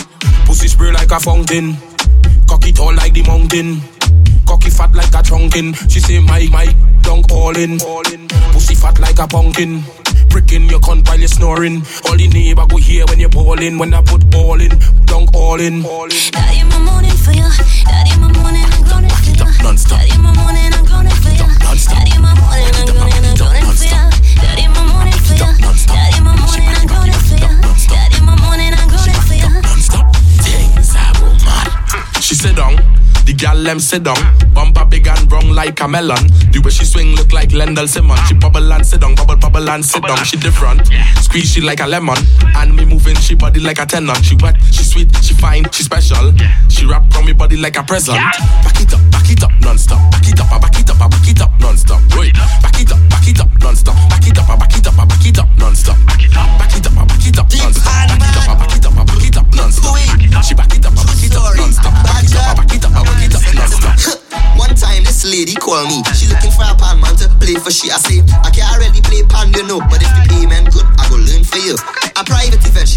Pussy 0.43 0.67
spray 0.67 0.91
like 0.91 1.09
a 1.11 1.17
fountain. 1.17 1.77
Cocky 2.45 2.73
tall 2.73 2.93
like 2.93 3.13
the 3.13 3.23
mountain. 3.23 3.79
Cocky 4.45 4.69
fat 4.69 4.91
like 4.91 5.13
a 5.13 5.23
chunkin. 5.23 5.73
She 5.89 6.01
say 6.01 6.19
my 6.19 6.45
my 6.51 6.65
dunk 7.03 7.31
all 7.31 7.55
in. 7.55 7.79
Pussy 8.51 8.75
fat 8.75 8.99
like 8.99 9.19
a 9.19 9.25
pumpkin. 9.25 9.81
Pricking 10.29 10.67
your 10.67 10.81
cunt 10.81 11.07
while 11.07 11.17
you're 11.17 11.29
snoring. 11.29 11.83
All 12.03 12.17
the 12.17 12.27
neighbor 12.27 12.65
go 12.67 12.75
hear 12.75 13.05
when 13.05 13.21
you're 13.21 13.29
bawling. 13.29 13.79
When 13.79 13.93
I 13.93 14.01
put 14.01 14.35
all 14.35 14.59
in, 14.59 14.77
dunk 15.05 15.33
all 15.33 15.61
in. 15.61 15.83
Daddy, 15.83 16.63
my 16.67 16.79
morning 16.83 17.15
for 17.15 17.31
you. 17.31 17.47
Daddy, 17.87 18.11
my 18.19 18.27
morning, 18.35 18.65
I'm 18.75 18.83
grounded 18.83 19.11
for 19.23 19.31
you. 19.31 19.63
Non-stop. 19.63 19.99
Daddy, 19.99 20.17
my 20.19 20.35
morning, 20.35 20.73
I'm 20.73 20.83
grounded 20.83 21.13
for 21.13 21.15
you. 21.15 21.15
Daddy, 21.15 21.15
my 21.15 21.15
morning, 21.15 21.15
I'm 21.15 21.15
grounded, 21.15 21.15
I'm 21.15 21.15
grounded 21.15 21.15
for 21.15 21.15
you. 21.15 21.15
Daddy, 21.15 21.15
my 21.15 21.15
morning 21.15 21.15
for 21.15 21.15
you. 21.15 21.15
Daddy, 21.15 21.15
my 21.15 21.15
morning, 21.15 21.15
I'm 21.15 21.15
grounded 21.15 21.17
for 21.23 21.29
you. 21.29 21.46
Daddy, 21.75 22.17
my 22.17 22.33
morning, 28.39 28.73
I'm 28.73 28.87
grounded 28.87 29.15
for 29.27 29.35
you. 29.35 29.61
Things 30.43 30.95
are 30.95 31.13
mad. 31.43 32.21
She 32.21 32.35
said 32.35 32.55
down. 32.55 32.96
Gal 33.37 33.61
them 33.63 33.79
sit 33.79 34.03
down. 34.03 34.17
Bumper 34.53 34.83
big 34.85 35.07
and 35.07 35.31
wrong 35.31 35.49
like 35.51 35.79
a 35.79 35.87
melon. 35.87 36.27
The 36.51 36.59
way 36.63 36.71
she 36.71 36.85
swing 36.85 37.15
look 37.15 37.31
like 37.31 37.49
Lendl 37.49 37.87
Simmons. 37.87 38.19
She 38.27 38.33
bubble 38.33 38.73
and 38.73 38.85
sit 38.85 39.01
down, 39.01 39.13
bubble 39.13 39.35
bubble 39.35 39.69
and 39.69 39.85
sit 39.85 40.01
down. 40.01 40.17
She 40.25 40.37
different. 40.37 40.87
Squeeze 41.21 41.51
she 41.53 41.61
like 41.61 41.79
a 41.79 41.85
lemon. 41.85 42.17
And 42.55 42.75
me 42.75 42.85
moving 42.85 43.15
she 43.15 43.35
body 43.35 43.59
like 43.59 43.79
a 43.79 43.85
tenor. 43.85 44.15
She 44.23 44.35
wet, 44.41 44.55
she 44.71 44.83
sweet, 44.83 45.15
she 45.23 45.35
fine, 45.35 45.69
she 45.71 45.83
special. 45.83 46.33
She 46.67 46.85
wrap 46.87 47.03
on 47.15 47.25
me 47.25 47.33
body 47.33 47.57
like 47.57 47.77
a 47.77 47.83
present. 47.83 48.17
Back 48.17 48.81
it 48.81 48.93
up, 48.93 49.11
back 49.11 49.29
it 49.29 49.43
up 49.43 49.51
non-stop. 49.61 50.11
Back 50.11 50.27
it 50.27 50.39
up, 50.39 50.61
back 50.61 50.79
it 50.79 50.89
up, 50.89 50.97
back 50.97 51.27
it 51.29 51.41
up 51.41 51.51
non-stop. 51.59 52.01
Wait, 52.17 52.33
back 52.33 52.79
it 52.81 52.91
up, 52.91 52.99
back 53.27 53.35
it 53.35 53.41
up 53.41 53.59
non-stop. 53.59 53.95
Back 54.09 54.27
it 54.27 54.37
up, 54.37 54.49
I 54.49 54.55
back 54.55 54.77
it 54.77 54.87
up, 54.87 54.99
I 54.99 55.05
back 55.05 55.25
it 55.25 55.39
up 55.39 55.49
non-stop. 55.57 55.97
Back 56.07 56.23
it 56.23 56.37
up, 56.37 56.47
back 56.59 56.75
it 56.75 56.87
up, 56.87 56.95
I 56.95 57.05
back 57.05 57.27
it 57.27 57.39
up 57.39 57.51
non-stop. 57.51 57.83
Back 57.83 58.23
it 58.23 58.37
up, 58.37 58.47
I 58.47 58.55
back 58.55 58.75
it 58.77 58.85
up, 58.85 58.95
I 58.95 59.03
back 59.03 59.25
it 59.27 59.37
up 59.37 59.47
non-stop. 59.53 60.43
She 60.43 60.53
back 60.55 60.71
it 60.71 60.85
up, 60.85 60.93
I 60.95 61.03
back 61.03 61.23
it 61.23 61.35
up 61.35 61.55
non-stop. 61.57 61.93
Back 62.07 62.23
it 62.23 62.35
up, 62.35 62.47
I 62.47 62.55
back 62.55 62.71
it 62.71 62.85
up, 62.85 62.95
I 62.95 63.03
back 63.03 63.23
it 63.27 63.35
up 63.35 63.43
non-stop. 63.51 64.57
One 64.57 64.75
time 64.75 65.03
this 65.03 65.25
lady 65.25 65.55
call 65.55 65.83
me, 65.87 66.03
she 66.15 66.27
looking 66.31 66.51
for 66.51 66.63
a 66.63 66.75
pan 66.75 67.01
man 67.01 67.15
to 67.17 67.27
play 67.43 67.55
for 67.55 67.71
she. 67.71 67.91
I 67.91 67.97
say, 67.99 68.23
I 68.43 68.49
can't 68.49 68.77
really 68.79 69.01
play 69.01 69.23
pan, 69.27 69.51
you 69.51 69.67
know, 69.67 69.79
but 69.91 70.01
if 70.01 70.07
the 70.07 70.23
payment 70.31 70.71
good, 70.71 70.87
I 70.95 71.03
go 71.09 71.17
learn 71.19 71.43
for 71.43 71.59
you. 71.59 71.75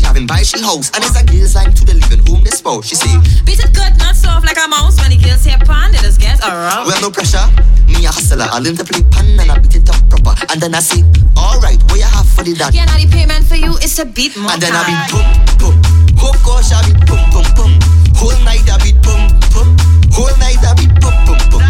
A 0.01 0.09
private 0.09 0.25
event 0.25 0.25
she 0.25 0.25
having 0.25 0.27
by 0.27 0.43
she 0.43 0.61
house, 0.63 0.91
and 0.95 1.05
it's 1.05 1.17
a 1.17 1.25
girl's 1.25 1.55
line 1.55 1.73
to 1.73 1.85
the 1.85 1.95
living 1.95 2.25
room 2.25 2.45
this 2.45 2.59
spouse. 2.59 2.87
She 2.87 2.95
say, 2.95 3.13
Beat 3.45 3.61
it 3.61 3.73
good, 3.75 3.93
not 3.99 4.17
soft 4.17 4.47
like 4.47 4.57
a 4.57 4.69
mouse. 4.69 5.01
When 5.01 5.11
the 5.11 5.19
girls 5.21 5.41
say 5.41 5.57
pan, 5.57 5.93
they 5.93 5.99
just 5.99 6.21
get 6.21 6.41
around. 6.41 6.87
well 6.87 7.01
no 7.01 7.11
pressure, 7.11 7.45
me 7.87 8.05
a 8.07 8.11
hustler, 8.11 8.49
I 8.49 8.59
learn 8.61 8.77
to 8.77 8.85
play 8.85 9.03
pan 9.11 9.39
and 9.39 9.51
I 9.51 9.59
beat 9.59 9.77
it 9.77 9.89
up 9.91 10.01
proper. 10.09 10.35
And 10.53 10.61
then 10.61 10.75
I 10.75 10.81
say, 10.81 11.05
alright, 11.37 11.81
what 11.91 11.99
you 11.99 12.09
have 12.09 12.29
for 12.29 12.45
the 12.45 12.55
dance? 12.55 12.75
Yeah, 12.75 12.87
now 12.87 12.97
the 12.97 13.09
payment 13.11 13.45
for 13.47 13.57
you 13.57 13.77
is 13.81 13.99
a 13.99 14.07
beat 14.07 14.37
more. 14.37 14.53
And 14.53 14.61
then 14.63 14.73
I 14.73 14.83
be 14.89 14.95
boom, 15.13 15.27
boom. 15.61 15.77
Whole 16.17 16.37
gosh, 16.45 16.73
I 16.73 16.81
be 16.89 16.93
boom, 17.05 17.23
boom, 17.33 17.47
boom. 17.57 17.73
Whole 18.17 18.37
night 18.45 18.65
I 18.69 18.77
be 18.81 18.93
boom, 19.05 19.21
boom. 19.53 19.69
Whole 20.13 20.33
night 20.41 20.61
I 20.65 20.73
be 20.77 20.87
boom, 21.01 21.17
boom, 21.29 21.41
boom. 21.53 21.65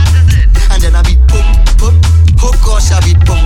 And 0.70 0.78
then 0.82 0.94
I 0.94 1.02
be 1.02 1.16
boom, 1.26 1.46
boom. 1.78 1.94
Whole 2.38 2.56
gosh, 2.62 2.90
I 2.90 3.00
be 3.02 3.14
boom, 3.26 3.40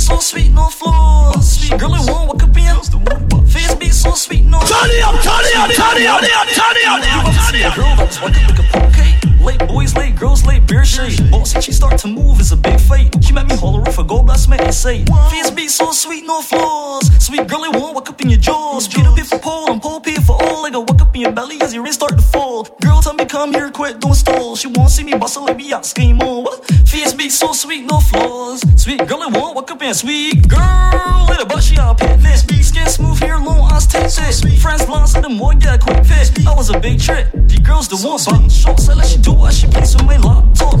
so 0.00 0.18
sweet, 0.18 0.50
no 0.52 0.68
flaws. 0.68 1.58
Sweet 1.58 1.78
girl, 1.78 1.94
I 1.94 2.00
won't 2.06 2.28
walk 2.28 2.42
up 2.42 2.56
in. 2.56 3.46
Face 3.46 3.74
beat 3.74 3.92
so 3.92 4.14
sweet, 4.14 4.44
no. 4.44 4.58
Turn 4.60 4.90
it 4.90 5.04
up, 5.04 5.14
turn 5.22 5.44
it 5.44 5.56
up, 5.56 5.70
turn 5.70 5.96
it 5.98 6.08
up, 6.08 6.20
turn 6.20 6.76
it 6.76 6.86
up, 6.88 7.26
ever 7.26 7.32
see 7.50 7.62
a 7.62 7.70
girl 7.74 7.96
that 7.96 8.06
was 8.06 8.20
walking 8.20 8.46
like 8.46 8.58
a 8.58 8.62
pancake? 8.62 9.29
Late 9.40 9.66
boys, 9.66 9.96
late 9.96 10.16
girls, 10.16 10.44
late 10.44 10.66
beer 10.66 10.84
shade. 10.84 11.30
Boss, 11.30 11.52
she 11.64 11.72
start 11.72 11.98
to 12.00 12.08
move, 12.08 12.38
it's 12.40 12.52
a 12.52 12.56
big 12.56 12.78
fight. 12.78 13.08
She 13.24 13.32
met 13.32 13.48
me 13.48 13.56
holler 13.56 13.80
off 13.88 13.98
a 13.98 14.04
gold 14.04 14.26
blast, 14.26 14.48
make 14.48 14.62
me 14.62 14.70
say. 14.70 15.04
Face 15.30 15.50
be 15.50 15.66
so 15.66 15.92
sweet, 15.92 16.26
no 16.26 16.42
flaws. 16.42 17.10
Sweet 17.24 17.48
girl, 17.48 17.64
I 17.64 17.70
won't 17.70 17.94
walk 17.94 18.10
up 18.10 18.20
in 18.20 18.28
your 18.28 18.38
jaws. 18.38 18.86
Peter 18.86 19.10
beat 19.16 19.26
for 19.26 19.38
pole 19.38 19.72
and 19.72 19.80
pole 19.80 20.00
pay 20.00 20.16
for 20.16 20.36
all. 20.42 20.62
Like 20.62 20.74
a 20.74 20.80
walk 20.80 21.00
up 21.00 21.14
in 21.14 21.22
your 21.22 21.32
belly 21.32 21.60
as 21.62 21.72
your 21.72 21.82
wrist 21.82 22.00
start 22.00 22.16
to 22.16 22.22
fall. 22.22 22.64
Girl, 22.82 23.00
tell 23.00 23.14
me 23.14 23.24
come 23.24 23.52
here, 23.52 23.70
quit, 23.70 24.00
don't 24.00 24.14
stall. 24.14 24.56
She 24.56 24.68
won't 24.68 24.90
see 24.90 25.04
me 25.04 25.14
bustle 25.16 25.46
like 25.46 25.56
me, 25.56 25.72
out 25.72 25.90
game 25.94 26.20
on. 26.20 26.60
Face 26.86 27.14
be 27.14 27.30
so 27.30 27.52
sweet, 27.52 27.86
no 27.86 28.00
flaws. 28.00 28.60
Sweet 28.76 29.06
girl, 29.08 29.22
I 29.22 29.28
won't 29.28 29.56
walk 29.56 29.70
up 29.70 29.82
in 29.82 29.94
sweet 29.94 30.48
girl. 30.48 31.26
Little 31.28 31.46
butt, 31.46 31.62
she 31.62 31.78
all 31.78 31.94
pit 31.94 32.20
this. 32.20 32.44
Skin 32.70 32.86
smooth, 32.86 33.18
hair 33.18 33.36
long, 33.36 33.68
eyes 33.72 33.86
taste 33.86 34.44
it. 34.44 34.58
Friends 34.60 34.86
blonde, 34.86 35.08
so 35.08 35.20
them 35.20 35.34
more 35.34 35.52
a 35.52 35.76
quick 35.76 36.04
fit. 36.04 36.46
I 36.46 36.54
was 36.54 36.70
a 36.70 36.78
big 36.78 37.00
trick. 37.00 37.26
The 37.32 37.58
girls 37.58 37.88
the 37.88 37.96
one 37.96 38.18
bot 38.24 38.52
shorts. 38.52 38.88
I 38.88 38.94
let 38.94 39.08
she 39.08 39.18
do 39.18 39.29
what 39.32 39.52
she 39.52 39.66
plays 39.66 39.94
with 39.94 40.04
my 40.06 40.16
laptop. 40.18 40.78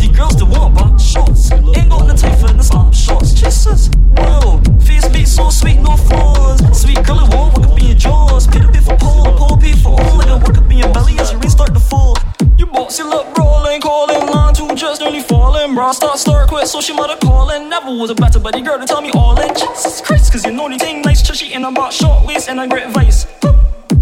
The 0.00 0.12
girls 0.14 0.36
the 0.36 0.46
want 0.46 0.74
bot 0.74 1.00
shorts. 1.00 1.50
Ain't 1.52 1.90
got 1.90 2.06
the 2.06 2.14
time 2.14 2.36
for 2.38 2.52
the 2.52 2.62
slap 2.62 2.94
shorts. 2.94 3.32
Jesus, 3.32 3.90
whoa. 4.16 4.60
Face 4.80 5.08
beat 5.08 5.28
so 5.28 5.50
sweet, 5.50 5.78
no 5.80 5.96
flaws. 5.96 6.60
Sweet 6.76 7.02
girl, 7.04 7.18
I 7.18 7.28
won't 7.28 7.58
walk 7.58 7.66
up 7.70 7.78
in 7.78 7.86
your 7.86 7.96
jaws. 7.96 8.46
Pay 8.46 8.60
the 8.60 8.68
bit 8.68 8.82
for 8.82 8.96
pole, 8.96 9.36
pole 9.36 9.56
pay 9.56 9.72
for 9.72 10.00
all. 10.00 10.16
Like 10.18 10.28
I 10.28 10.36
walk 10.36 10.56
up 10.56 10.70
in 10.70 10.78
your 10.78 10.92
belly 10.92 11.18
as 11.18 11.32
your 11.32 11.40
rings 11.40 11.52
start 11.52 11.74
to 11.74 11.80
fall. 11.80 12.16
You 12.58 12.66
bossy 12.66 13.02
look 13.02 13.36
rolling, 13.36 13.80
calling 13.80 14.26
line 14.26 14.54
two 14.54 14.74
just 14.74 15.00
nearly 15.00 15.22
falling. 15.22 15.74
Bra 15.74 15.92
start 15.92 16.18
start 16.18 16.48
quit, 16.48 16.68
so 16.68 16.80
she 16.80 16.92
mother 16.92 17.16
calling. 17.20 17.68
Never 17.68 17.90
was 17.90 18.10
a 18.10 18.14
better 18.14 18.38
buddy 18.38 18.62
girl 18.62 18.78
to 18.78 18.86
tell 18.86 19.02
me 19.02 19.10
all 19.14 19.38
in. 19.40 19.54
Jesus 19.54 20.00
Christ, 20.00 20.32
cause 20.32 20.44
you 20.44 20.52
know 20.52 20.68
the 20.68 20.78
thing 20.78 21.02
nice, 21.02 21.22
chushy 21.22 21.52
in 21.52 21.64
a 21.64 21.72
box, 21.72 21.96
short 21.96 22.26
waist 22.26 22.48
and 22.48 22.60
a 22.60 22.68
great 22.68 22.88
vice. 22.90 23.26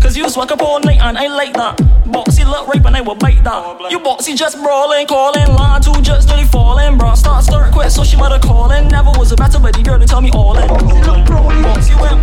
Cause 0.01 0.17
you 0.17 0.29
swag 0.31 0.51
up 0.51 0.63
all 0.63 0.81
night 0.81 0.99
and 1.01 1.19
I 1.19 1.27
like 1.29 1.53
that. 1.55 1.77
Boxy 2.07 2.45
look 2.45 2.67
right 2.67 2.85
and 2.85 2.97
I 2.97 3.01
will 3.01 3.15
bite 3.15 3.45
that. 3.45 3.91
You 3.91 4.01
boxy 4.01 4.37
just 4.37 4.57
brawling, 4.57 5.07
calling, 5.07 5.47
line 5.55 5.83
two 5.83 5.93
just 6.03 6.29
nearly 6.29 6.45
falling. 6.45 6.97
Bra 6.99 7.15
start 7.15 7.45
start 7.45 7.73
quit, 7.73 7.93
so 7.93 8.03
she 8.03 8.17
mother 8.17 8.39
calling. 8.39 8.89
Never 8.89 9.11
was 9.19 9.31
a 9.31 9.37
better 9.37 9.61
buddy 9.61 9.83
girl 9.83 9.99
to 9.99 10.07
tell 10.07 10.21
me 10.21 10.31
all 10.33 10.59
in. 10.59 10.69
Boxy 10.69 11.95
whip, 12.01 12.19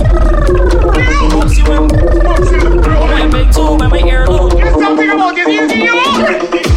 boxy 1.32 1.64
whip. 1.70 1.92
My 3.10 3.28
big 3.32 3.54
toe 3.54 3.78
and 3.80 3.92
my 3.92 4.00
earlobe. 4.00 4.52
There's 4.54 4.74
something 4.74 5.10
about 5.10 5.36
this 5.36 5.48
easy, 5.48 5.78
you 5.86 5.94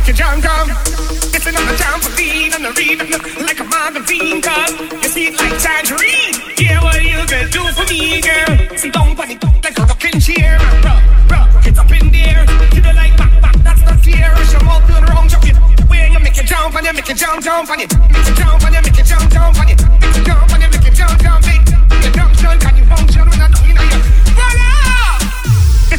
crawling, 0.00 0.42
crawling. 0.42 0.68
Musical. 0.68 0.68
Musical. 0.68 1.28
It's 1.34 1.46
another 1.46 2.16
being 2.16 2.52
on 2.54 2.62
the 2.62 2.72
read 2.74 2.98
like 3.46 3.60
a 3.60 3.64
magazine 3.64 4.42
cause 4.42 4.74
you 4.74 5.08
see 5.08 5.26
it 5.28 5.38
like 5.38 5.54
tangerine. 5.58 6.34
Yeah, 6.58 6.82
what 6.82 7.02
you 7.02 7.18
gonna 7.26 7.48
do 7.50 7.62
for 7.74 7.86
me, 7.86 8.20
girl? 8.20 8.76
See, 8.76 8.90
don't 8.90 9.16
panic 9.16 9.40
don't 9.40 9.62
like 9.62 9.78
a 9.78 9.82
rocking 9.82 10.18
chair. 10.20 10.58
Rock, 10.82 11.02
rock, 11.30 11.64
get 11.64 11.78
up 11.78 11.90
in 11.90 12.10
there. 12.10 12.42
You 12.74 12.82
don't 12.82 12.96
like 12.96 13.16
back, 13.16 13.32
back, 13.42 13.56
that's 13.62 13.82
not 13.82 13.98
fair. 14.02 14.34
Show 14.50 14.62
up 14.66 14.82
to 14.86 14.98
the 14.98 15.06
wrong 15.10 15.30
it. 15.30 15.56
Where 15.88 16.08
you 16.08 16.18
make 16.18 16.38
it 16.38 16.46
jump 16.46 16.74
and 16.74 16.86
you 16.86 16.92
make 16.92 17.10
it 17.10 17.16
jump, 17.16 17.42
jump 17.42 17.70
on 17.70 17.80
it. 17.80 17.92
Make 17.98 18.26
it 18.26 18.36
jump 18.36 18.62
and 18.64 18.74
you 18.74 18.82
make 18.82 18.98
it 18.98 19.06
jump, 19.06 19.30
jump 19.30 19.58
on 19.58 19.68
it. 19.68 19.78
Make 19.78 20.16
it 20.16 20.26
jump 20.26 20.52
and 20.52 20.62
you 20.62 20.70
make 20.74 20.86
it 20.86 20.94
jump, 20.94 21.22
jump 21.22 21.46
it. 21.46 21.62
You 22.02 22.10
jump, 22.12 22.32
jump, 22.34 22.60
can 22.60 22.76
you 22.76 22.84
function 22.86 23.37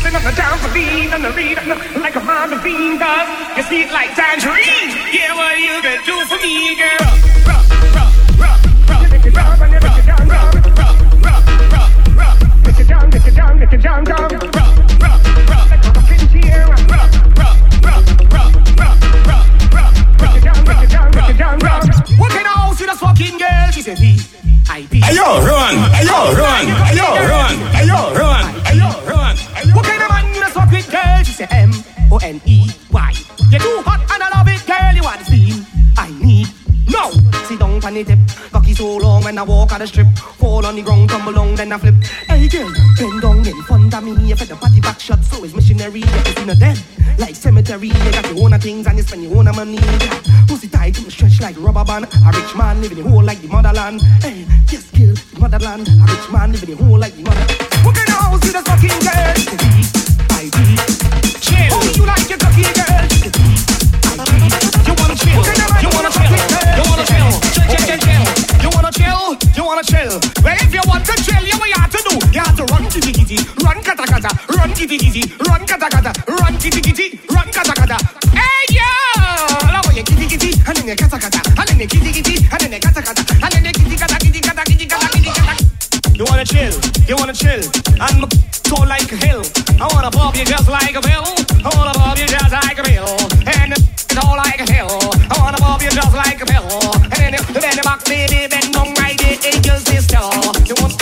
It's 0.09 0.17
another 0.17 0.35
time 0.41 0.57
for 0.57 0.73
being 0.73 1.13
on 1.13 1.21
the 1.21 1.29
read 1.37 1.53
like 2.01 2.15
a 2.17 2.23
magazine 2.25 2.97
cause 2.97 3.29
you 3.53 3.63
see 3.69 3.81
it 3.85 3.93
like 3.93 4.09
tangerine. 4.17 4.89
Yeah, 5.13 5.37
what 5.37 5.53
you 5.61 5.69
gonna 5.85 6.01
do 6.01 6.17
for 6.25 6.41
me, 6.41 6.68
the 39.79 39.87
strip. 39.87 40.07
Fall 40.37 40.65
on 40.65 40.75
the 40.75 40.81
ground, 40.81 41.09
tumble 41.09 41.31
down, 41.31 41.55
then 41.55 41.71
I 41.71 41.77
flip. 41.77 41.95
Hey 42.27 42.47
girl, 42.49 42.71
bend 42.97 43.21
down 43.21 43.47
in 43.47 43.63
front 43.63 43.93
of 43.93 44.03
me. 44.03 44.31
If 44.31 44.47
the 44.47 44.55
party 44.55 44.81
back 44.81 44.99
shot, 44.99 45.23
so 45.23 45.43
is 45.43 45.55
missionary. 45.55 46.01
You 46.01 46.05
can 46.05 46.25
see 46.25 46.53
them 46.53 46.77
like 47.17 47.35
cemetery. 47.35 47.87
You 47.87 48.11
got 48.11 48.29
your 48.29 48.43
own 48.43 48.59
things 48.59 48.85
and 48.87 48.97
you 48.97 49.03
spend 49.03 49.23
your 49.23 49.37
own 49.37 49.45
money. 49.45 49.75
Yeah. 49.75 50.21
Pussy 50.47 50.67
tight 50.67 50.95
to 50.95 51.09
stretch 51.09 51.39
like 51.39 51.55
rubber 51.59 51.85
band. 51.85 52.05
A 52.05 52.31
rich 52.31 52.55
man 52.55 52.81
living 52.81 52.97
in 52.97 53.05
hole 53.09 53.23
like 53.23 53.41
the 53.41 53.47
motherland. 53.47 54.01
Hey, 54.21 54.45
yes, 54.69 54.91
girl, 54.91 55.15
the 55.15 55.39
motherland. 55.39 55.87
A 55.87 56.05
rich 56.11 56.31
man 56.31 56.51
living 56.51 56.69
in 56.69 56.77
hole 56.77 56.99
like 56.99 57.15
the 57.15 57.23
mother. 57.23 57.45
What 57.83 57.95
kind 57.95 58.09
of 58.09 58.15
house 58.15 58.45
is 58.45 58.53
this 58.53 58.63
fucking 58.67 58.99
girl? 58.99 59.98
hill. 89.25 89.43
I 89.79 89.87
wanna 89.93 90.11
bob 90.11 90.35
you 90.35 90.45
just 90.45 90.67
like 90.69 90.95
a 90.95 91.01
bill. 91.01 91.25
I 91.63 91.69
wanna 91.75 91.93
bob 91.95 92.17
you 92.17 92.27
just 92.27 92.51
like 92.51 92.77
a 92.79 92.83
bill. 92.83 93.09
And 93.47 93.73
it's 93.73 94.17
all 94.17 94.37
like 94.37 94.59
a 94.59 94.67
hill. 94.71 94.91
I 95.31 95.35
wanna 95.39 95.57
bob 95.59 95.81
you 95.81 95.89
just 95.89 96.13
like 96.15 96.39
a 96.41 96.45
bill. 96.45 96.67
And 97.19 97.35
if 97.35 97.45
the 97.47 97.59
belly 97.59 97.79
about 97.79 98.07
me, 98.09 98.27
then 98.27 98.71
don't 98.71 98.93
write 98.99 99.19
it, 99.23 99.43
it 99.45 99.63
just 99.63 99.85
this 99.87 100.07
door. 100.07 100.31
You 100.67 100.75
wanna, 100.79 100.95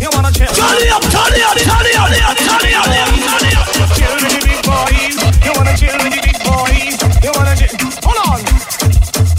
you 0.00 0.08
wanna 0.12 0.32
chill. 0.32 0.52
Turn 0.52 0.78
it 0.80 0.90
up, 0.92 1.04
turn 1.08 1.32
it 1.32 1.44
up, 1.44 1.56
turn 1.56 1.86
it 1.86 1.96
up, 1.96 2.10
turn 2.10 2.64
it 2.64 2.74
up, 2.74 2.86
turn 2.88 3.44
it 3.44 3.56
up. 3.56 3.66
Chill 3.96 4.12
with 4.14 4.32
the 4.34 4.42
big 4.44 4.60
boys. 4.64 5.16
You 5.44 5.52
wanna 5.56 5.74
chill 5.76 5.96
with 6.00 6.12
the 6.14 6.22
big 6.24 6.38
boys. 6.44 6.94
You 7.24 7.30
wanna 7.34 7.54
chill. 7.56 7.72
Hold 8.04 8.18
on. 8.28 8.40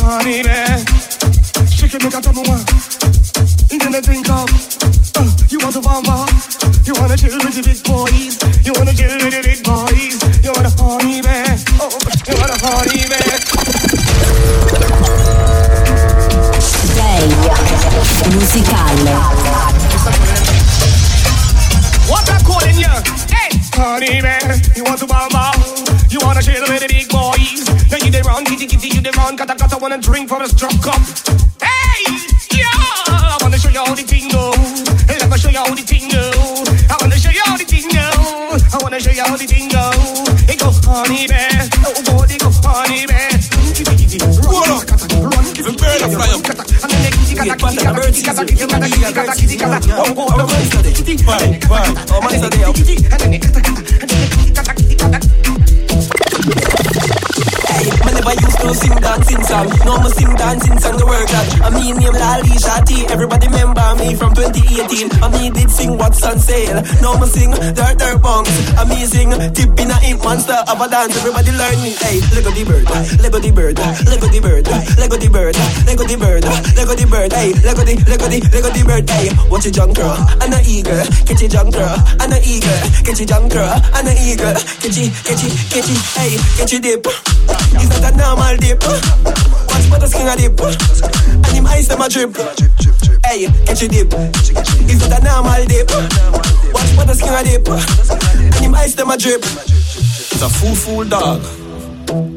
Honey, 0.01 0.43
man. 0.43 0.85
Shake 1.69 1.95
it, 1.95 2.01
make 2.03 2.15
a 2.15 2.21
double 2.21 2.43
one. 2.45 2.63
Then 3.85 3.93
I 3.93 4.01
think 4.01 4.27
of, 4.29 4.49
uh, 5.13 5.29
you 5.49 5.59
want 5.59 5.75
to 5.75 5.81
bomb 5.81 6.35
you 7.15 7.21
wanna 7.23 7.32
chill 7.32 7.45
with 7.47 7.56
the 7.56 7.63
big 7.63 7.80
boys. 7.88 8.36
You 8.65 8.73
wanna 8.75 8.91
chill 8.91 9.08
with 9.08 9.32
the 9.32 9.39
big 9.39 9.63
boys. 9.63 10.19
You 10.43 10.51
wanna 10.51 10.67
honey, 10.75 11.21
man. 11.23 11.56
Oh, 11.80 11.88
you 12.28 12.36
wanna 12.36 12.60
honey, 12.60 13.08
man. 13.08 13.39
Play 16.91 17.23
musicale. 18.36 19.15
What 22.12 22.28
I'm 22.28 22.43
calling 22.43 22.75
you? 22.75 22.91
Hey, 23.32 23.63
honey, 23.71 24.19
man. 24.21 24.60
You 24.75 24.84
want 24.84 24.99
to 24.99 25.08
bamba. 25.08 25.56
You 26.12 26.19
wanna 26.19 26.41
chill 26.43 26.67
with 26.67 26.82
the 26.82 26.89
big 26.91 27.08
boys. 27.08 27.63
You 28.04 28.12
they 28.12 28.21
run, 28.23 28.43
kitty 28.43 28.67
kitty, 28.67 28.89
you 28.89 28.99
they 28.99 29.12
run. 29.12 29.38
Kata 29.38 29.56
kata 29.56 29.78
wanna 29.78 29.99
drink 29.99 30.28
from 30.28 30.41
a 30.41 30.49
strong 30.49 30.78
cup. 30.84 30.99
I 39.15 39.23
wanna 39.23 39.23
show 39.23 39.23
you 39.23 39.23
how 39.23 39.38
the 39.38 39.47
thing 39.47 39.67
go. 39.71 39.91
It 40.51 40.60
go 40.60 40.71
honey 40.84 41.28
man. 41.32 41.69
Oh 41.88 41.95
boy, 42.04 42.28
it 42.28 42.39
go 42.39 42.51
honey 42.51 43.08
man. 43.08 43.39
Run, 44.43 44.84
run, 45.32 45.45
give 45.54 45.67
him 45.67 45.75
bird 45.75 46.01
fly 46.12 46.28
up. 46.36 46.43
And 46.43 46.91
then 46.91 46.99
they 46.99 47.12
kitty 47.15 47.36
kata 47.36 47.56
kitty 47.56 47.80
kata 47.80 48.12
kitty 48.12 48.21
kata 48.23 48.43
kitty 48.45 48.67
kata 48.67 48.88
kitty 48.91 49.13
kata 49.13 49.34
kitty 49.36 49.56
kata. 49.56 49.80
Oh 49.95 50.13
go, 50.13 50.28
oh 50.28 50.36
go, 50.36 50.51
kitty. 50.91 51.15
Fine, 51.23 51.62
fine. 51.63 51.95
Oh, 52.12 52.19
man, 52.21 52.36
it's 52.36 52.43
a 52.43 52.49
day 52.49 52.63
out. 52.63 52.75
And 52.75 52.86
then 52.86 53.32
they 53.32 53.39
kata 53.39 53.62
kata. 53.63 53.82
And 54.01 54.10
then 54.10 54.19
they 54.19 54.28
kitty 54.36 54.51
kata 54.51 54.73
kitty 54.75 54.95
kata. 54.95 55.19
Hey, 57.71 57.88
man 58.04 58.13
never 58.19 58.36
used 58.36 58.60
to 58.60 58.67
sing 58.75 58.95
dancing 58.99 59.43
song. 59.43 59.67
No 59.86 59.97
more 59.99 60.12
sing 60.12 60.36
dancing 60.36 60.80
song 60.80 60.94
that. 61.27 61.47
I 61.63 61.69
mean 61.69 61.97
name 61.97 62.13
Lali 62.13 62.55
Shati. 62.57 63.09
Everybody 63.09 63.47
remember 63.47 63.85
me 63.99 64.15
from 64.15 64.33
2018. 64.35 65.11
I 65.23 65.27
me 65.33 65.49
did 65.49 65.69
sing 65.71 65.97
what's 65.97 66.23
on 66.23 66.39
sale. 66.39 66.81
No 67.01 67.17
more 67.17 67.27
sing 67.27 67.51
dirt 67.51 67.97
dirt 67.97 68.19
bongs. 68.21 68.51
Amazing 68.81 69.31
tip 69.53 69.71
in 69.79 69.91
a 69.91 69.97
ink 70.03 70.23
monster 70.23 70.57
of 70.67 70.79
a 70.81 70.88
dance. 70.88 71.15
Everybody 71.17 71.51
learning. 71.51 71.95
Hey, 72.01 72.19
Lego 72.35 72.51
the 72.51 72.63
bird, 72.65 72.85
Lego 73.21 73.39
the 73.39 73.51
bird, 73.51 73.77
Lego 74.05 74.27
the 74.27 74.39
bird, 74.39 74.65
Lego 74.97 75.17
the 75.17 75.29
bird, 75.29 75.55
Lego 75.85 76.03
the 76.03 76.17
bird, 76.17 76.43
Lego 76.75 76.93
the 76.95 77.05
bird. 77.07 77.31
Hey, 77.33 77.53
Lego 77.63 77.83
the 77.83 77.95
Lego 78.05 78.27
the 78.27 78.39
Lego 78.53 78.69
the 78.69 78.83
bird. 78.85 79.09
Hey, 79.09 79.29
watch 79.49 79.65
your 79.65 79.73
junk 79.73 79.95
girl 79.95 80.17
and 80.41 80.53
a 80.53 80.59
eagle. 80.65 81.03
Catch 81.25 81.41
your 81.41 81.49
junk 81.49 81.73
girl 81.73 81.95
and 82.19 82.33
a 82.33 82.39
eagle. 82.43 82.79
Catch 83.05 83.19
your 83.19 83.27
junk 83.27 83.51
girl 83.51 83.71
and 83.95 84.07
a 84.07 84.13
eagle. 84.13 84.53
Catch 84.81 84.97
it, 84.99 85.11
catch 85.23 85.43
it, 85.43 85.53
catch 85.71 85.89
it. 85.89 86.01
Hey, 86.17 86.38
catch 86.57 86.71
your 86.71 86.81
dip. 86.81 87.07
Is 87.79 87.89
that 87.89 88.13
a 88.13 88.17
normal 88.17 88.57
dip? 88.57 88.81
Watch 88.83 89.89
but 89.89 89.99
the 90.01 90.07
skin 90.07 90.27
a 90.27 90.35
dip. 90.35 91.14
And 91.32 91.45
him 91.47 91.65
eyes 91.67 91.88
them 91.88 92.01
a 92.01 92.10
drip. 92.10 92.36
Hey, 93.25 93.47
catch 93.65 93.84
a 93.84 93.88
dip. 93.88 94.13
Is 94.13 94.99
that 95.10 95.19
a 95.19 95.23
normal 95.23 95.65
dip? 95.65 95.89
Watch 96.73 96.95
but 96.95 97.08
the 97.08 97.13
skin 97.15 97.34
a 97.34 97.43
dip. 97.43 97.67
And 97.67 98.56
him 98.56 98.75
eyes 98.75 98.95
them 98.95 99.10
a 99.10 99.17
drip. 99.17 99.41
It's 99.41 100.41
a 100.41 100.49
fool, 100.49 100.75
fool 100.75 101.04
dog. 101.06 101.41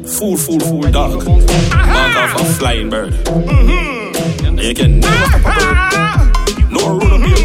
Fool, 0.07 0.37
fool, 0.37 0.59
fool 0.59 0.91
dog. 0.91 1.23
Dog 1.23 2.15
off 2.17 2.41
a 2.41 2.45
flying 2.57 2.89
bird. 2.89 3.13
And 3.27 4.59
you 4.59 4.73
can 4.73 4.99
never 4.99 5.25
stop 5.27 5.41
a 5.41 5.51
bird. 5.59 6.71
No 6.71 6.89
rule 6.97 7.13
of 7.13 7.21
you. 7.21 7.35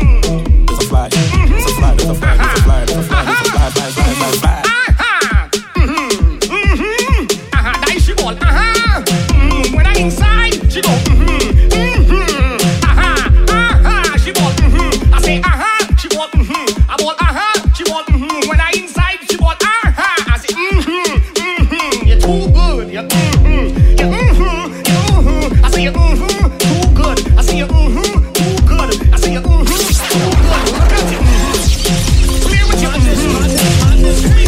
There's 0.66 0.79
a 0.79 0.88
fly. 0.88 1.09
There's 1.09 1.66
a 1.66 1.75
fly. 1.75 1.94
There's 1.94 2.11
a 2.11 2.14
fly. 2.14 2.37
There's 2.37 2.59
a 2.59 2.62
fly. 2.62 2.85
There's 2.85 2.99
a 2.99 3.03
fly. 3.03 3.25
There's 3.25 3.47
a 3.47 3.51
fly. 3.51 3.70
Fly, 3.70 3.70
fly, 3.70 4.14
fly, 4.14 4.33
fly. 4.33 4.63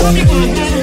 Mm-hmm. 0.08 0.75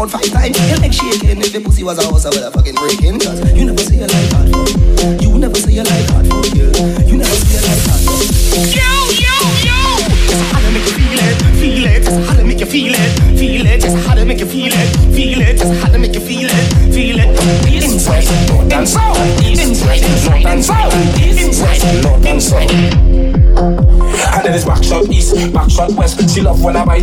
Out 0.00 0.10
five 0.10 0.30
times, 0.32 0.58
you 0.70 0.80
make 0.80 0.92
shaking. 0.92 1.40
If 1.40 1.52
the 1.52 1.60
pussy 1.60 1.84
was 1.84 1.98
a 1.98 2.02
house, 2.02 2.24
I 2.24 2.30
would 2.30 2.42
have 2.42 2.54
fucking 2.54 2.74
breaking. 2.74 3.19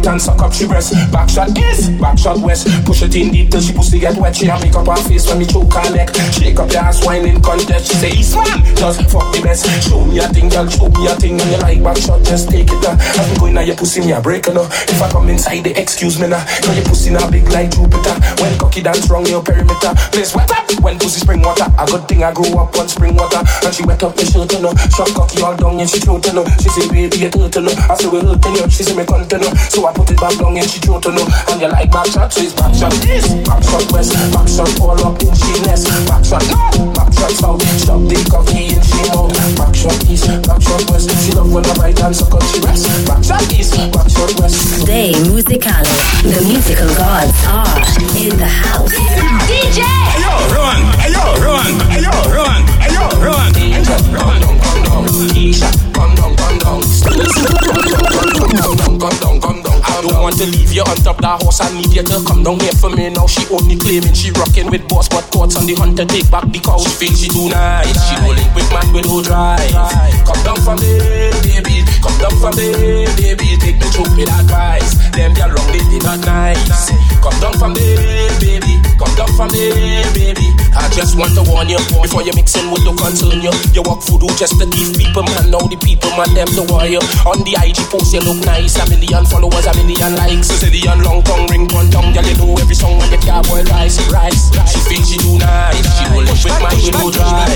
And 0.07 0.21
suck 0.21 0.41
up 0.41 0.53
she 0.53 0.65
breast. 0.67 0.93
Back 1.11 1.29
shot 1.29 1.57
east, 1.57 1.99
back 1.99 2.17
shot 2.17 2.39
west. 2.39 2.67
Push 2.85 3.03
it 3.03 3.15
in 3.15 3.31
deep 3.31 3.51
till 3.51 3.61
she 3.61 3.73
pussy 3.73 3.99
get 3.99 4.17
wet. 4.17 4.35
She 4.35 4.47
a 4.47 4.59
make 4.59 4.75
up 4.75 4.87
her 4.87 4.95
face 5.07 5.27
when 5.27 5.39
me 5.39 5.45
choke 5.45 5.73
her 5.73 5.95
neck. 5.95 6.09
Shake 6.33 6.59
up 6.59 6.71
your 6.71 6.81
ass, 6.81 7.05
wine 7.05 7.25
in 7.25 7.41
contest. 7.41 7.87
She 7.87 7.95
say 7.95 8.11
East 8.11 8.35
man, 8.35 8.63
just 8.75 9.01
fuck 9.09 9.31
the 9.33 9.41
best. 9.41 9.65
Show 9.87 10.03
me 10.05 10.19
a 10.19 10.27
thing, 10.29 10.49
girl, 10.49 10.67
show 10.67 10.89
me 10.89 11.07
a 11.07 11.15
thing. 11.15 11.39
And 11.39 11.51
you 11.51 11.57
like 11.57 11.83
back 11.83 11.97
shot, 11.97 12.23
just 12.23 12.49
take 12.49 12.67
it. 12.67 12.85
Uh. 12.85 12.97
As 12.99 13.29
me 13.31 13.39
going 13.39 13.53
now, 13.53 13.61
your 13.61 13.75
pussy 13.75 14.01
me 14.01 14.11
a 14.11 14.21
break 14.21 14.47
no. 14.53 14.63
If 14.63 15.01
I 15.01 15.09
come 15.11 15.29
inside, 15.29 15.63
they 15.63 15.75
excuse 15.75 16.19
me 16.19 16.27
now. 16.27 16.43
Cause 16.63 16.75
your 16.75 16.85
pussy 16.85 17.09
now 17.11 17.29
big 17.29 17.47
like 17.49 17.71
Jupiter. 17.71 18.15
When 18.41 18.57
cocky 18.57 18.81
dance 18.81 19.09
wrong 19.09 19.25
your 19.25 19.41
perimeter. 19.43 19.93
Place 20.11 20.33
wet 20.35 20.49
up 20.51 20.65
when 20.81 20.97
pussy 20.99 21.19
spring 21.19 21.41
water. 21.41 21.67
A 21.77 21.85
good 21.85 22.07
thing 22.07 22.23
I 22.23 22.31
grew 22.31 22.57
up 22.57 22.75
on 22.77 22.87
spring 22.87 23.15
water. 23.15 23.41
And 23.63 23.73
she 23.73 23.83
wet 23.83 24.03
up 24.03 24.15
the 24.15 24.25
shirt, 24.25 24.51
you 24.51 24.61
know. 24.61 24.73
Shot 24.95 25.09
cocky 25.13 25.41
all 25.41 25.55
down 25.55 25.79
and 25.79 25.89
she 25.89 25.99
throat, 25.99 26.25
you 26.25 26.33
know. 26.33 26.45
She 26.61 26.69
say 26.69 26.87
baby 26.89 27.17
you 27.17 27.29
turtle, 27.29 27.63
you 27.63 27.75
know. 27.75 27.85
I 27.89 27.95
say 27.95 28.07
we 28.07 28.21
hurting 28.21 28.55
you. 28.55 28.69
She 28.69 28.83
say 28.83 28.95
me 28.95 29.03
cunt, 29.03 29.31
you 29.31 29.39
know. 29.39 29.51
So 29.69 29.85
I 29.85 29.93
put 29.97 30.11
it 30.13 30.19
back 30.21 30.37
down 30.37 30.53
and 30.53 30.69
she 30.69 30.77
throat, 30.79 31.01
you 31.05 31.13
know. 31.17 31.25
And 31.49 31.57
you 31.61 31.69
like 31.73 31.89
back 31.89 32.05
shot, 32.13 32.29
so 32.29 32.45
it's 32.45 32.53
back 32.53 32.73
shot 32.77 32.93
east, 33.01 33.33
back 33.49 33.63
shot 33.65 33.85
west, 33.89 34.13
back 34.29 34.47
shot 34.47 34.69
all 34.77 35.01
up 35.01 35.17
in 35.17 35.33
she 35.33 35.53
nest. 35.65 35.89
Back 36.05 36.21
shot 36.21 36.45
north, 36.53 36.93
back 36.93 37.09
shot 37.17 37.33
south. 37.33 37.65
Shot 37.81 38.01
the 38.05 38.17
cocky 38.29 38.77
in 38.77 38.81
she 38.85 39.01
mouth. 39.09 39.33
Back 39.57 39.73
shot 39.73 39.97
east, 40.05 40.29
back 40.45 40.61
shot 40.61 40.83
west. 40.93 41.09
She 41.25 41.33
love 41.33 41.49
when 41.49 41.65
I 41.65 41.73
right 41.81 41.97
hand 41.97 42.15
suck 42.15 42.33
up 42.37 42.45
she 42.53 42.61
rest. 42.61 42.85
Back 43.09 43.25
shot 43.25 43.41
east, 43.57 43.73
back 43.89 44.07
shot 44.07 44.31
west. 44.37 44.55
Today, 44.85 45.11
Musicale. 45.25 45.89
The 46.21 46.41
musical 46.45 46.91
gods 46.93 47.33
are 47.49 47.81
in 48.13 48.37
the 48.37 48.45
house. 48.45 48.93
DJ! 49.49 49.81
Ayo, 49.81 50.33
run! 50.53 50.79
Ayo, 51.01 51.23
run! 51.41 51.73
Ayo, 51.97 52.13
run! 52.35 52.61
Ayo, 52.85 53.05
run! 53.25 53.47
Run, 54.13 54.41
down, 54.41 54.59
come 54.59 54.83
down. 54.83 55.05
Keisha, 55.33 55.69
come 55.93 56.15
down, 56.15 56.35
come 56.35 56.57
down. 56.59 56.81
Come 58.37 58.57
down, 58.57 58.77
come 58.77 58.97
down, 58.97 59.41
come 59.41 59.61
down. 59.61 59.76
Don't 60.01 60.21
want 60.21 60.37
to 60.37 60.45
leave 60.45 60.71
you 60.71 60.83
on 60.83 60.95
top 60.97 61.17
that 61.21 61.41
horse. 61.41 61.61
I 61.61 61.73
need 61.73 61.93
you 61.93 62.03
to 62.03 62.21
come 62.25 62.43
down 62.43 62.59
here 62.59 62.73
for 62.73 62.89
me 62.89 63.09
now. 63.09 63.25
She 63.25 63.41
only 63.49 63.77
claiming 63.77 64.13
she 64.13 64.31
rocking 64.31 64.69
with 64.69 64.87
boss, 64.87 65.09
but 65.09 65.25
caught 65.31 65.55
on 65.57 65.65
the 65.65 65.73
hunter 65.75 66.05
take 66.05 66.29
back 66.29 66.45
the 66.51 66.59
cow. 66.59 66.77
She 66.77 66.89
feels 66.89 67.21
she 67.21 67.29
too 67.29 67.49
nice. 67.49 67.97
She 68.05 68.15
rolling 68.21 68.51
with 68.53 68.69
man 68.69 68.91
with 68.93 69.05
no 69.07 69.23
drive. 69.23 69.73
Come 70.27 70.41
down 70.43 70.59
for 70.61 70.75
me, 70.77 70.91
baby. 71.41 71.87
Come 72.03 72.17
down 72.19 72.35
from 72.37 72.53
there, 72.53 73.07
baby, 73.15 73.57
take 73.57 73.79
me 73.79 73.87
the 73.87 73.87
stupid 73.89 74.29
advice. 74.29 74.91
Them 75.15 75.33
girl 75.33 75.49
wrong, 75.55 75.69
they 75.71 75.81
did 75.87 76.03
not 76.03 76.19
nice. 76.25 76.91
Come 77.23 77.37
down 77.39 77.53
from 77.57 77.73
there, 77.73 78.29
baby. 78.43 78.77
Come 78.99 79.13
down 79.15 79.31
from 79.33 79.49
there, 79.49 80.05
baby. 80.13 80.51
I 80.75 80.89
just 80.93 81.17
want 81.17 81.33
to 81.33 81.43
warn 81.47 81.69
you 81.69 81.79
before 82.01 82.21
you 82.21 82.33
mixing 82.35 82.69
with 82.69 82.83
the 82.83 82.93
concern 82.93 83.41
you. 83.41 83.53
You 83.73 83.81
walk 83.81 84.03
voodoo 84.03 84.29
just 84.37 84.59
to 84.59 84.65
give 84.67 84.93
people, 84.99 85.23
man. 85.23 85.49
Now 85.49 85.63
the 85.63 85.79
people, 85.79 86.11
man, 86.19 86.29
them 86.35 86.49
the 86.53 86.67
warrior. 86.67 87.01
On 87.25 87.39
the 87.41 87.55
IG 87.57 87.81
post, 87.89 88.13
you 88.13 88.21
look 88.21 88.43
nice. 88.45 88.77
A 88.77 88.85
million 88.91 89.25
followers, 89.25 89.65
a 89.65 89.73
million 89.73 89.86
likes. 89.95 90.49
A 90.49 90.65
zillion 90.65 91.03
long 91.03 91.23
tongue, 91.23 91.47
ring 91.47 91.67
one 91.73 91.89
tongue. 91.89 92.11
Girl, 92.13 92.25
you 92.25 92.35
know 92.35 92.57
every 92.57 92.75
song 92.75 92.97
when 92.97 93.09
the 93.09 93.17
car 93.17 93.43
boy 93.43 93.63
rise, 93.71 93.99
rise. 94.11 94.51
She 94.67 94.79
thinks 94.89 95.09
she 95.09 95.17
do 95.17 95.37
nice. 95.37 95.79
She 95.97 96.05
will 96.11 96.23
live 96.23 96.43
with 96.43 96.59
my 96.59 96.73
window 96.75 97.11
dry. 97.11 97.55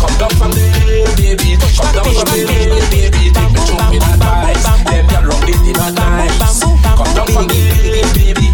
Come 0.00 0.16
down 0.18 0.32
from 0.36 0.50
there, 0.52 1.08
baby. 1.16 1.56
Come 1.56 1.92
down 1.94 2.04
from 2.12 2.28
there, 2.28 2.84
baby. 2.92 3.32
Take 3.32 3.52
the 3.52 3.60
stupid 3.64 4.02
advice. 4.02 4.64
Them 4.84 5.06
girl 5.08 5.24
wrong, 5.30 5.42
they 5.46 5.56
did 5.64 5.76
not 5.76 5.94
nice. 5.94 6.60
Come 6.60 7.12
down 7.16 7.28
from 7.32 7.46
there, 7.48 8.08
baby. 8.12 8.46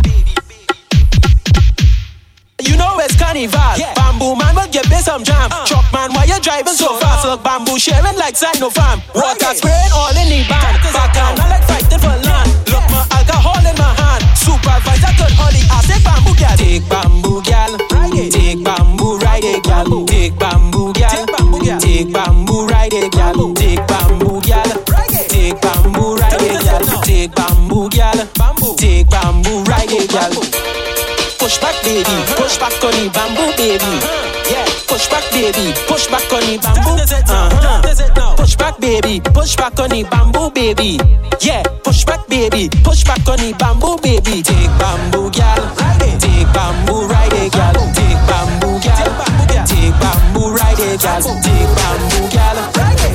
You 2.62 2.76
know 2.76 2.98
it's 2.98 3.16
carnival. 3.16 3.58
Yeah. 3.78 3.94
Bamboo 3.94 4.34
man 4.36 4.54
will 4.54 4.68
give 4.68 4.88
me 4.90 4.98
some 4.98 5.24
jam. 5.24 5.50
Uh. 5.50 5.64
Truck 5.66 5.86
man, 5.92 6.12
why 6.12 6.24
you 6.24 6.38
driving 6.40 6.74
so, 6.74 6.86
so 6.86 6.98
fast? 6.98 7.24
Look, 7.26 7.42
bamboo 7.42 7.78
sharing 7.78 8.16
like 8.16 8.36
farm. 8.36 9.02
Water 9.14 9.54
spraying 9.54 9.92
all 9.94 10.10
in 10.10 10.28
the 10.28 10.44
band. 10.48 10.78
Back 10.92 11.16
and 11.16 11.40
I 11.40 11.48
like 11.48 11.64
fighting 11.64 11.98
for 11.98 12.27
my 13.88 13.94
hand. 14.00 14.24
Supervisor 14.36 15.12
could 15.16 15.32
only 15.40 15.62
I 15.72 15.80
say 15.88 16.00
bamboo 16.04 16.34
gal. 16.36 16.56
Take 16.56 16.88
bamboo 16.88 17.42
gal. 17.42 17.72
Take 18.30 18.64
bamboo 18.64 19.16
ride 19.18 19.44
it 19.44 19.62
gal. 19.62 20.04
Take 20.06 20.38
bamboo 20.38 20.92
gal. 20.92 21.26
Take 21.80 22.12
bamboo 22.12 22.66
ride 22.66 22.92
it 22.92 23.12
gal. 23.12 23.54
Take 23.54 23.86
bamboo 23.86 24.40
gal. 24.42 24.68
Take 25.28 25.60
bamboo 25.60 26.16
ride 26.16 26.42
it 26.42 26.62
gal. 26.64 27.02
Take 27.02 27.34
bamboo 27.34 27.88
gal. 27.88 28.18
Take 28.76 29.08
bamboo 29.10 29.64
ride 29.64 29.92
it 29.92 30.10
gal. 30.10 30.32
Push 31.38 31.58
back, 31.58 31.76
baby. 31.82 32.16
Push 32.36 32.58
back 32.58 32.84
on 32.84 32.92
the 32.92 33.10
bamboo, 33.14 33.48
baby. 33.56 33.92
Yeah. 34.50 34.77
Push 34.98 35.14
back, 35.14 35.30
baby. 35.30 35.70
Push 35.86 36.06
back 36.10 36.26
on 36.34 36.42
the 36.42 36.58
bamboo. 36.58 36.98
Uh-huh. 36.98 38.34
Push 38.34 38.56
back, 38.56 38.80
baby. 38.80 39.20
Push 39.30 39.54
back 39.54 39.78
on 39.78 39.90
the 39.94 40.02
bamboo, 40.02 40.50
baby. 40.50 40.98
Yeah. 41.38 41.62
Push 41.86 42.02
back, 42.02 42.26
baby. 42.26 42.66
Push 42.82 43.06
back 43.06 43.22
on 43.30 43.38
the 43.38 43.54
bamboo, 43.54 43.94
baby. 44.02 44.42
Take 44.42 44.66
bamboo, 44.74 45.30
gal. 45.30 45.54
Take 46.18 46.50
bamboo, 46.50 47.06
ride 47.06 47.30
it, 47.30 47.54
gal. 47.54 47.78
Take 47.94 48.18
bamboo, 48.26 48.74
gal. 48.82 49.06
Take 49.70 49.94
bamboo, 50.02 50.50
ride 50.50 50.82
it, 50.82 50.98
gal. 50.98 51.22
Take 51.22 51.70
bamboo, 51.78 52.26
gal. 52.34 52.58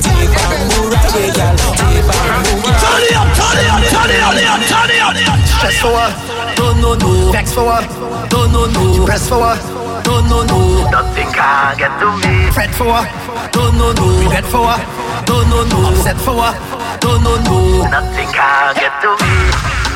Take 0.00 0.32
bamboo, 0.32 0.88
ride 0.88 1.20
it, 1.20 1.36
gal. 1.36 1.52
Take 1.52 2.00
bamboo, 2.08 2.64
gal. 2.64 2.80
Turn 2.80 3.04
it 3.04 3.12
up, 3.12 3.28
turn 3.36 3.60
it 3.60 3.68
up, 3.68 3.84
turn 3.92 4.08
it 4.08 4.24
up, 4.24 4.32
turn 4.32 4.88
it 4.88 5.04
up, 5.04 5.12
turn 5.12 5.20
it 5.20 5.28
up. 5.28 5.36
Stress 5.52 5.76
for 5.84 5.92
what? 5.92 6.16
No, 6.56 6.72
no, 6.80 6.96
no. 6.96 7.28
Vex 7.28 7.52
for 7.52 7.68
what? 7.68 7.84
No, 8.32 8.48
no, 8.48 8.72
no. 8.72 9.04
Press 9.04 9.28
for 9.28 9.36
what? 9.36 9.83
No, 10.06 10.20
no, 10.20 10.44
no. 10.44 10.90
Nothing 10.90 11.30
can 11.32 11.76
get 11.78 11.92
to 12.00 12.08
me. 12.22 12.50
Fret 12.52 12.74
for 12.74 12.86
what? 12.86 13.08
No, 13.54 13.70
no, 13.70 13.92
no. 13.92 14.06
Regret 14.20 14.44
for 14.44 14.60
what? 14.60 14.80
No, 15.28 15.42
no, 15.50 15.64
no. 15.64 15.88
Upset 15.90 16.18
for 16.20 16.34
what? 16.36 16.56
No, 17.02 17.18
no, 17.18 17.36
no. 17.42 17.88
Nothing 17.88 18.30
can 18.32 18.74
get 18.74 18.92
to 19.02 19.10
me. 19.22 19.34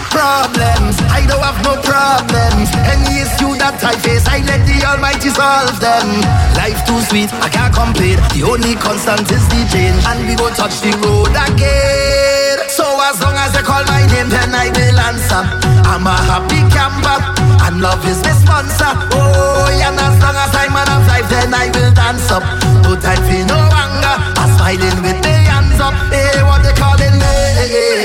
Problems, 0.09 0.97
I 1.13 1.23
don't 1.29 1.45
have 1.45 1.61
no 1.63 1.77
problems. 1.85 2.73
Any 2.89 3.23
issue 3.23 3.55
that 3.61 3.77
I 3.85 3.95
face, 4.01 4.27
I 4.27 4.41
let 4.49 4.65
the 4.65 4.81
Almighty 4.89 5.29
solve 5.31 5.79
them. 5.79 6.09
Life 6.57 6.81
too 6.89 6.99
sweet, 7.07 7.31
I 7.45 7.53
can't 7.53 7.71
complain. 7.71 8.17
The 8.33 8.43
only 8.43 8.75
constant 8.75 9.29
is 9.31 9.45
the 9.53 9.61
change, 9.69 10.01
and 10.09 10.25
we 10.27 10.35
go 10.35 10.49
touch 10.51 10.81
the 10.81 10.97
road 11.05 11.37
again. 11.37 12.57
So 12.73 12.89
as 13.05 13.21
long 13.21 13.37
as 13.37 13.53
they 13.53 13.63
call 13.63 13.85
my 13.85 14.09
name, 14.09 14.33
then 14.33 14.51
I 14.57 14.73
will 14.73 14.99
answer. 15.13 15.45
I'm 15.87 16.03
a 16.09 16.17
happy 16.25 16.65
camper, 16.73 17.19
and 17.65 17.81
love 17.81 18.05
is 18.07 18.23
my 18.23 18.33
sponsor. 18.33 18.93
Oh, 19.15 19.69
and 19.71 19.99
as 19.99 20.17
long 20.23 20.37
as 20.37 20.55
I'm 20.55 20.75
life, 20.75 21.29
then 21.31 21.55
I 21.55 21.67
will 21.75 21.93
dance 21.93 22.31
up. 22.31 22.43
No 22.83 22.95
time 22.97 23.23
for 23.27 23.43
no 23.47 23.59
anger, 23.73 24.17
I'm 24.39 24.51
smiling 24.57 24.99
with 25.03 25.21
the 25.23 25.35
hands 25.49 25.81
up. 25.81 25.95
Hey, 26.13 26.43
what 26.43 26.63
they 26.63 26.75
calling 26.75 27.17
me? 27.19 27.27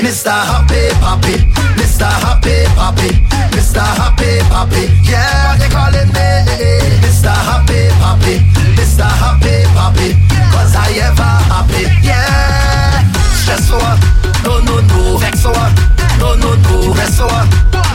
Mr. 0.04 0.30
Happy 0.30 0.92
Papi, 1.00 1.34
Mr. 1.78 2.08
Happy 2.24 2.64
Papi, 2.76 3.08
Mr. 3.54 3.80
Happy 3.80 4.38
Papi. 4.52 4.82
Yeah, 5.08 5.48
what 5.48 5.58
they 5.58 5.68
calling 5.68 6.10
me? 6.12 6.28
Mr. 7.04 7.32
Happy 7.32 7.88
Papi, 8.02 8.34
Mr. 8.76 9.08
Happy 9.08 9.64
Papi. 9.76 10.08
Cause 10.52 10.74
I 10.76 10.92
ever 11.08 11.34
happy. 11.50 11.82
Yeah, 12.02 13.02
stress 13.42 13.68
for? 13.70 13.80
No, 14.44 14.60
no, 14.60 14.80
no. 14.80 15.18
Vex 15.18 15.42
for? 15.42 15.52
No, 16.18 16.34
no, 16.36 16.54
no. 16.54 16.94
Rest 16.94 17.18
for? 17.18 17.28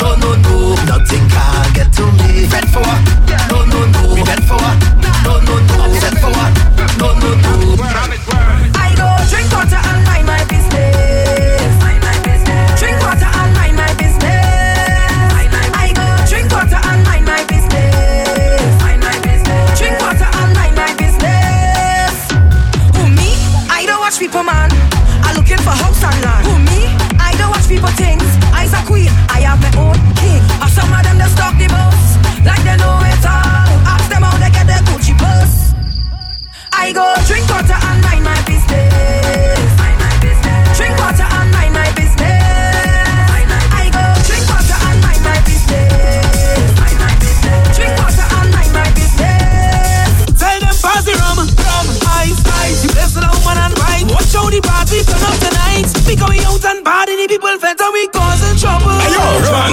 No, 0.01 0.15
no, 0.15 0.35
no. 0.35 0.48
Nothing 0.99 1.29
can 1.29 1.73
get 1.73 1.93
to 1.93 2.03
me. 2.11 2.45
Fret 2.51 2.67
for? 2.67 2.83
No, 3.47 3.63
no, 3.71 3.85
no. 3.87 4.15
Regret 4.15 4.43
for 4.43 4.59
what? 4.59 4.75
No, 5.23 5.39
no, 5.47 5.55
no. 5.63 5.85
Upset 5.87 6.19
for? 6.19 6.27
No, 6.99 7.15
no, 7.15 7.35
no. 7.39 7.79
I 8.75 8.91
go 8.99 9.07
drink 9.31 9.47
water 9.47 9.79
and 9.79 10.03
mind 10.03 10.27
my 10.27 10.43
business. 10.51 11.71
Mind 11.79 12.03
my 12.03 12.19
business. 12.27 12.79
Drink 12.79 12.99
water 12.99 13.31
and 13.31 13.51
mind 13.55 13.77
my 13.79 13.93
business. 13.95 15.23
I 15.71 15.87
go 15.95 16.03
drink 16.27 16.51
water 16.51 16.81
and 16.83 16.99
mind 17.07 17.23
my 17.25 17.47
business. 17.47 18.83
mind 18.83 18.99
my 18.99 19.15
business. 19.23 19.79
Drink 19.79 19.95
water 20.03 20.27
and 20.27 20.51
mind 20.51 20.75
my 20.75 20.91
business. 20.99 22.11
Who 22.99 23.07
me? 23.07 23.39
I 23.71 23.85
don't 23.87 24.01
watch 24.03 24.19
people, 24.19 24.43
man. 24.43 24.67
I 25.23 25.31
looking 25.31 25.63
for 25.63 25.71
house 25.71 26.03
and 26.03 26.19
land. 26.27 26.43
Who 26.43 26.59
me? 26.67 27.08
I 27.39 27.41
don't 27.41 27.51
watch 27.55 27.95
things. 27.95 28.27
I's 28.51 28.73
a 28.73 28.83
queen. 28.85 29.07
I 29.31 29.47
have 29.47 29.61
my 29.63 29.71
own 29.79 29.95
king. 30.19 30.43
Some 30.67 30.91
of 30.91 31.03
them 31.03 31.15
stalk 31.31 31.55
the 31.55 31.67
like 32.43 32.63
they 32.67 32.75
know 32.75 32.99
it 32.99 33.23
all. 33.23 33.71
Ask 33.87 34.09
them 34.11 34.23
how 34.23 34.35
they 34.35 34.51
get 34.51 34.67
their 34.67 34.83
Gucci 34.83 35.15
purse. 35.15 35.71
I 36.73 36.91
go 36.91 37.15
drink 37.27 37.47
water 37.47 37.79
and 37.79 38.01
mind 38.03 38.23
my 38.27 38.35
business. 38.43 39.71
Drink 40.75 40.97
water 40.99 41.23
and 41.23 41.48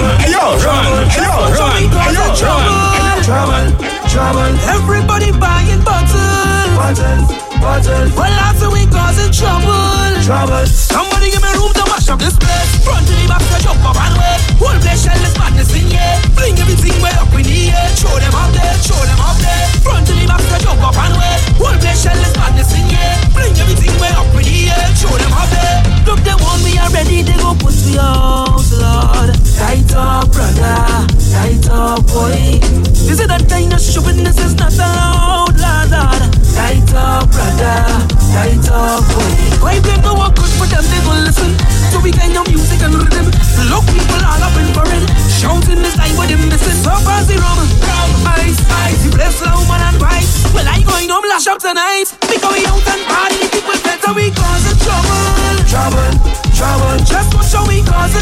run. 0.01 0.19
Hey, 0.21 0.31
yo, 0.31 0.43
run. 0.61 1.09
Hey, 1.09 1.23
yo, 1.23 1.33
run. 1.57 1.73
we 1.73 1.87
Hey, 1.87 2.13
yo, 2.13 2.21
causing 2.21 2.35
trouble. 2.37 2.65
run. 2.65 3.23
Trouble, 3.23 3.67
trouble. 4.11 4.51
Everybody 4.75 5.29
buying 5.35 5.81
bottles. 5.83 6.69
Bottles, 6.77 7.27
bottles. 7.59 8.11
Well, 8.15 8.37
after 8.47 8.69
we 8.69 8.85
causing 8.87 9.31
trouble. 9.31 9.73
Trouble. 10.23 10.65
Somebody 10.67 11.31
give 11.31 11.41
me 11.41 11.51
room 11.57 11.73
to 11.73 11.83
mash 11.89 12.09
up 12.09 12.19
this 12.19 12.37
place. 12.37 12.69
Front 12.85 13.07
to 13.07 13.13
the 13.15 13.25
back, 13.27 13.41
to 13.41 13.57
jump 13.63 13.81
up 13.83 13.95
and 13.97 14.15
wait. 14.19 14.39
Whole 14.61 14.77
place 14.83 15.03
shell 15.03 15.17
is 15.23 15.35
madness 15.39 15.71
in 15.73 15.87
here. 15.87 16.15
Bring 16.35 16.55
everything 16.59 16.95
way 17.01 17.11
up 17.17 17.31
in 17.33 17.43
the 17.47 17.71
air. 17.73 17.89
Show 17.97 18.13
them 18.19 18.35
up 18.35 18.51
there, 18.53 18.75
show 18.83 18.99
them 19.01 19.19
up 19.23 19.37
there. 19.39 19.65
Front 19.83 19.96
the 20.59 20.65
back, 20.65 20.65
jump 20.65 20.81
up 20.83 20.97
and 20.97 21.13
wait. 21.17 21.39
Whole 21.57 21.77
place 21.79 22.03
shell 22.03 22.17
is 22.17 22.33
madness 22.37 22.73
in 22.73 22.85
here. 22.89 23.15
Bring 23.33 23.53
everything 23.57 23.93
way 24.01 24.09
up 24.13 24.29
in 24.33 24.43
the 24.45 24.69
air. 24.73 24.87
Show 24.95 25.13
them 25.17 25.33
up 25.33 25.49
there. 25.49 25.77
Look, 26.05 26.19
they 26.23 26.33
want 26.33 26.63
me 26.63 26.77
already. 26.79 27.21
They 27.21 27.37
go 27.37 27.53
put 27.53 27.75
me 27.85 27.97
out, 27.99 28.65
Lord. 28.73 29.29
Tight 29.57 29.91
up, 29.93 30.31
brother. 30.31 31.07
Tight 31.33 31.69
up, 31.69 32.05
boy. 32.07 32.59
This 33.07 33.19
is 33.19 33.27
that 33.27 33.45
kind 33.49 33.73
of 33.73 33.79
stupidness 33.79 34.37
is 34.39 34.55
not 34.55 34.73
allowed, 34.73 35.57
Lord. 35.57 35.89
Lord. 35.91 36.23
Tight 36.55 36.93
up, 36.93 37.29
brother. 37.31 37.77
Tight 38.33 38.67
up, 38.71 39.03
boy. 39.13 39.31
Why 39.61 39.79
blame 39.81 40.01
no 40.01 40.13
one 40.15 40.33
good 40.33 40.51
for 40.57 40.67
them? 40.67 40.83
They 40.83 41.01
don't 41.03 41.23
listen 41.23 41.51
to 41.91 41.97
we 42.03 42.11
kind 42.11 42.35
of 42.37 42.47
music 42.47 42.81
and 42.81 42.95
rhythm. 42.95 43.27
Look, 43.69 43.85
people 43.89 44.21
all 44.23 44.41
up 44.41 44.55
in 44.57 44.69
for 44.73 44.87
it. 44.89 45.05
Shouting 45.37 45.81
this 45.81 45.95
time 45.95 46.15
them 46.15 46.49
missing. 46.49 46.77
So 46.83 46.93
far, 47.03 47.23
the 47.23 47.37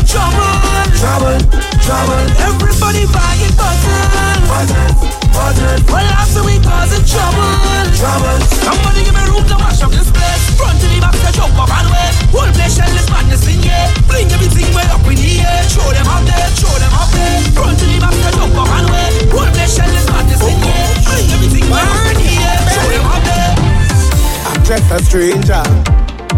trouble. 0.05 0.53
Trouble, 0.95 1.39
trouble. 1.81 2.23
Everybody 2.45 3.03
buying 3.09 3.53
bottle. 3.57 4.01
Bottle, 4.45 4.89
bottle. 5.33 5.75
Well, 5.89 6.09
after 6.15 6.41
we 6.45 6.55
causing 6.61 7.05
trouble. 7.05 7.51
Trouble. 7.97 8.37
Somebody 8.61 9.03
give 9.05 9.15
me 9.15 9.23
room 9.29 9.45
to 9.49 9.57
mash 9.57 9.81
up 9.81 9.91
this 9.91 10.09
place. 10.09 10.43
Front 10.57 10.79
to 10.81 10.87
the 10.87 10.99
back, 11.01 11.15
to 11.17 11.29
jump 11.33 11.57
up 11.57 11.69
and 11.69 11.87
wait. 11.89 12.13
Whole 12.31 12.51
place 12.53 12.75
shell 12.77 12.91
is 12.93 13.07
madness 13.09 13.45
in 13.49 13.61
here. 13.61 13.87
Bring 14.07 14.29
everything 14.31 14.69
way 14.75 14.85
up 14.93 15.05
in 15.05 15.17
the 15.17 15.31
air. 15.41 15.61
Show 15.69 15.89
them 15.89 16.07
up 16.07 16.23
there, 16.25 16.49
show 16.55 16.75
them 16.77 16.93
up 16.93 17.09
there. 17.11 17.41
Front 17.55 17.79
to 17.79 17.85
the 17.85 17.97
back, 17.99 18.13
to 18.13 18.29
jump 18.35 18.55
up 18.55 18.69
and 18.69 18.87
wait. 18.89 19.13
Whole 19.33 19.49
place 19.51 19.73
shell 19.75 19.89
is 19.89 20.05
madness 20.09 20.41
in 20.45 20.57
here. 20.61 20.89
Bring 21.05 21.27
everything 21.33 21.67
way 21.69 21.81
up 21.81 22.07
in 22.09 22.17
the 22.21 22.31
air. 22.39 22.59
Show 22.73 22.87
them 22.93 23.05
up 23.09 23.21
there. 23.25 23.53
I'm 24.47 24.59
just 24.63 24.87
a 24.91 24.99
stranger 25.03 25.63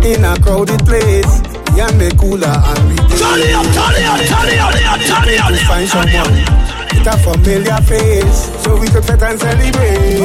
in 0.04 0.24
a 0.24 0.34
crowded 0.40 0.82
place 0.86 1.47
and 1.80 2.02
the 2.02 2.10
cooler 2.18 2.50
and 2.50 2.82
we 2.90 2.96
Turn 3.18 3.42
up, 3.54 3.66
turn 3.70 4.02
up, 4.06 4.20
turn 4.26 4.58
up, 4.58 5.00
turn 5.06 5.30
up, 5.38 5.54
find 5.70 5.88
someone 5.90 6.34
with 6.90 7.08
a 7.08 7.16
familiar 7.22 7.82
face 7.86 8.50
So 8.64 8.78
we 8.80 8.88
could 8.88 9.06
fit 9.06 9.22
and 9.22 9.40
celebrate. 9.40 10.18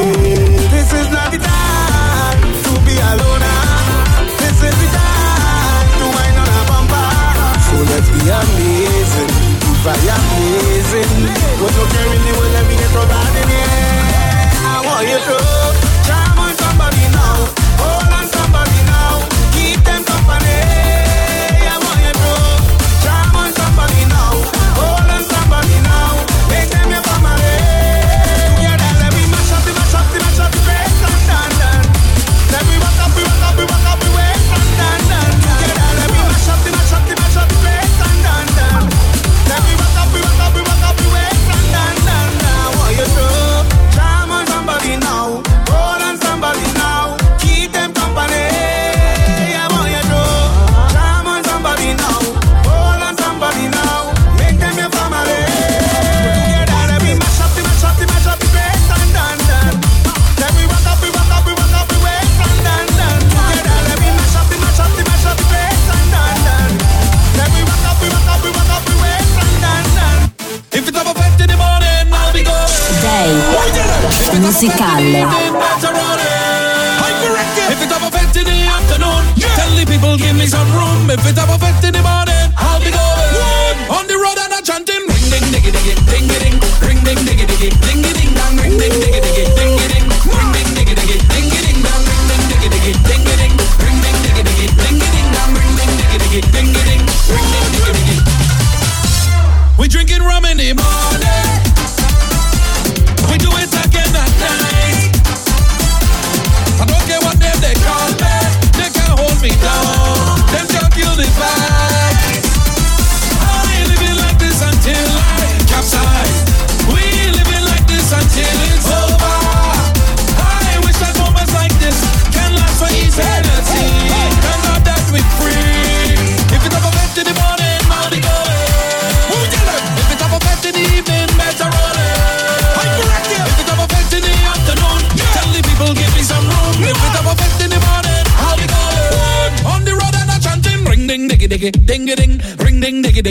This 0.72 0.88
is 0.92 1.08
not 1.12 1.28
the 1.32 1.38
time 1.38 2.40
to 2.40 2.72
be 2.88 2.94
alone 2.96 3.44
This 4.40 4.58
is 4.64 4.76
the 4.80 4.88
time 4.96 5.88
to 6.00 6.06
wind 6.08 6.36
on 6.40 6.48
a 6.48 6.62
bumper. 6.68 7.08
So 7.68 7.76
let's 7.84 8.08
be 8.12 8.22
amazing, 8.32 9.32
goodbye 9.60 10.08
amazing. 10.08 11.12
What's 11.60 11.76
no 11.76 11.84
caring, 11.92 12.22
they 12.24 12.32
will 12.32 12.52
let 12.56 12.64
me 12.64 12.74
get 12.80 12.92
rubber 12.96 13.24
in 13.28 13.46
the 13.50 13.60
I 14.62 14.80
want 14.84 15.04
you 15.08 15.20
to 15.20 15.91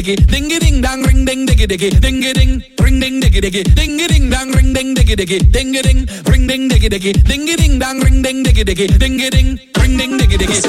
diggy, 0.02 0.28
dingy 0.28 0.60
ding 0.60 0.82
dang, 0.82 1.04
ring 1.04 1.26
ding 1.26 1.46
diggy 1.46 1.68
diggy, 1.68 1.90
dingy 2.02 2.34
ding, 2.34 2.64
ring 2.82 3.00
ding 3.00 3.22
diggy 3.22 3.42
diggy, 3.42 3.64
dingy 3.76 4.08
ding 4.08 4.30
dang, 4.30 4.52
ring 4.52 4.74
ding 4.74 4.96
diggy 4.96 5.16
diggy, 5.16 5.52
dingy 5.52 5.82
ding, 5.82 6.08
ring 6.26 6.48
ding 6.48 6.70
diggy 6.70 6.90
diggy, 6.90 7.14
dingy 7.24 7.56
ding 7.56 7.80
dang, 7.80 8.00
ring 8.00 8.22
ding 8.22 8.44
diggy 8.44 8.64
diggy, 8.64 8.88
dingy 8.98 9.30
ding, 9.30 9.60
ring 9.80 9.98
ding 9.98 10.18
diggy 10.18 10.38
diggy. 10.38 10.60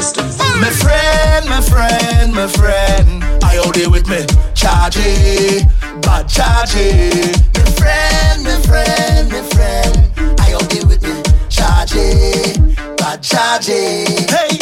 My 0.60 0.70
friend, 0.70 1.48
my 1.48 1.60
friend, 1.60 2.34
my 2.34 2.46
friend, 2.46 3.24
I 3.42 3.58
owe 3.58 3.72
it 3.74 3.90
with 3.90 4.06
me, 4.08 4.20
chargey, 4.54 5.64
bad 6.02 6.26
chargey. 6.26 7.32
My 7.56 7.64
friend, 7.78 8.44
my 8.44 8.60
friend, 8.68 9.32
my 9.32 9.42
friend, 9.54 10.40
I 10.40 10.52
owe 10.52 10.76
it 10.76 10.84
with 10.84 11.02
me, 11.02 11.14
chargey, 11.48 12.76
bad 12.98 13.22
chargey. 13.22 14.30
Hey. 14.30 14.61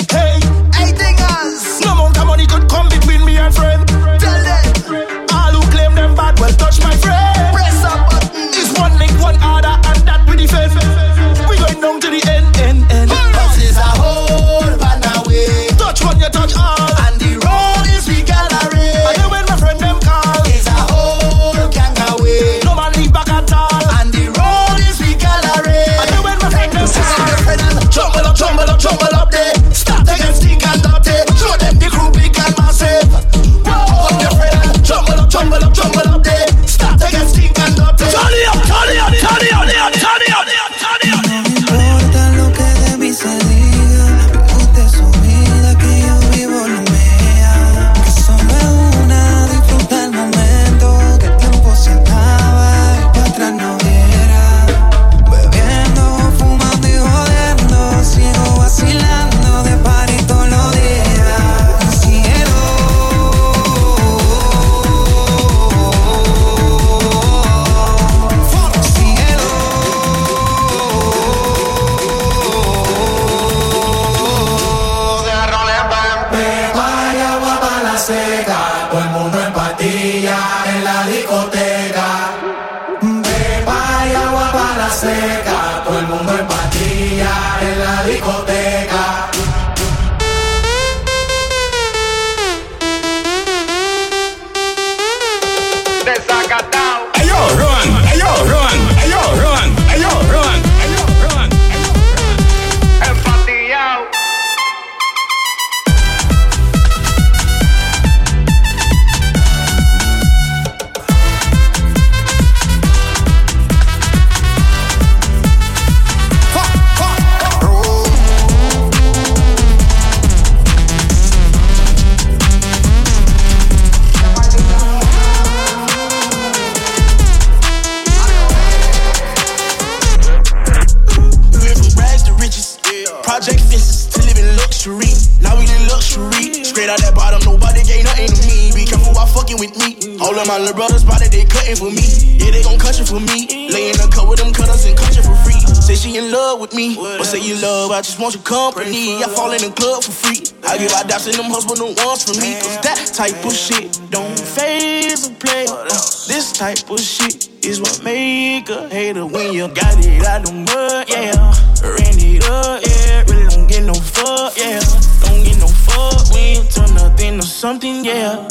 My 140.51 140.59
little 140.59 140.75
brothers 140.75 141.05
body, 141.05 141.29
they 141.29 141.45
cutting 141.45 141.77
for 141.77 141.95
me. 141.95 142.03
Yeah, 142.43 142.51
they 142.51 142.63
gon' 142.65 142.77
cut 142.77 142.99
you 142.99 143.07
for 143.07 143.23
me. 143.23 143.71
Lay 143.71 143.95
in 143.95 143.97
the 144.03 144.11
cut 144.11 144.27
with 144.27 144.43
them 144.43 144.53
cutters 144.53 144.85
and 144.85 144.99
cut 144.99 145.15
you 145.15 145.23
for 145.23 145.39
free. 145.47 145.63
Say 145.79 145.95
she 145.95 146.19
in 146.19 146.33
love 146.33 146.59
with 146.59 146.75
me. 146.75 146.97
But 146.99 147.23
say 147.31 147.39
you 147.39 147.55
love, 147.63 147.93
I 147.93 148.03
just 148.03 148.19
want 148.19 148.35
your 148.35 148.43
company. 148.43 149.23
I 149.23 149.31
fall 149.31 149.53
in 149.53 149.63
the 149.63 149.71
club 149.71 150.03
for 150.03 150.11
free. 150.11 150.43
I 150.67 150.77
give 150.77 150.91
out 150.91 151.07
doubts 151.07 151.31
in 151.31 151.39
them 151.39 151.55
husband 151.55 151.79
no 151.79 151.95
ones 152.03 152.27
for 152.27 152.35
me. 152.43 152.59
Cause 152.59 152.83
that 152.83 152.99
type 153.15 153.39
of 153.47 153.55
shit 153.55 153.95
don't 154.11 154.35
phase 154.35 155.31
a 155.31 155.33
play. 155.39 155.67
Uh, 155.71 155.87
this 156.27 156.51
type 156.51 156.83
of 156.91 156.99
shit 156.99 157.47
is 157.65 157.79
what 157.79 158.03
make 158.03 158.69
a 158.71 158.89
hater 158.89 159.27
when 159.27 159.55
you 159.55 159.69
got 159.71 159.95
it 160.03 160.27
out 160.27 160.43
the 160.43 160.51
mud, 160.67 161.07
yeah. 161.07 161.39
Ran 161.79 162.19
it 162.19 162.43
up, 162.51 162.83
yeah. 162.83 163.23
Really 163.31 163.47
don't 163.55 163.69
get 163.71 163.85
no 163.87 163.95
fuck, 163.95 164.59
yeah. 164.59 164.83
Don't 165.23 165.47
get 165.47 165.63
no 165.63 165.71
fuck 165.71 166.27
when 166.35 166.59
you 166.59 166.63
turn 166.75 166.91
nothing 166.99 167.39
to 167.39 167.47
something, 167.47 168.05
yeah. 168.05 168.49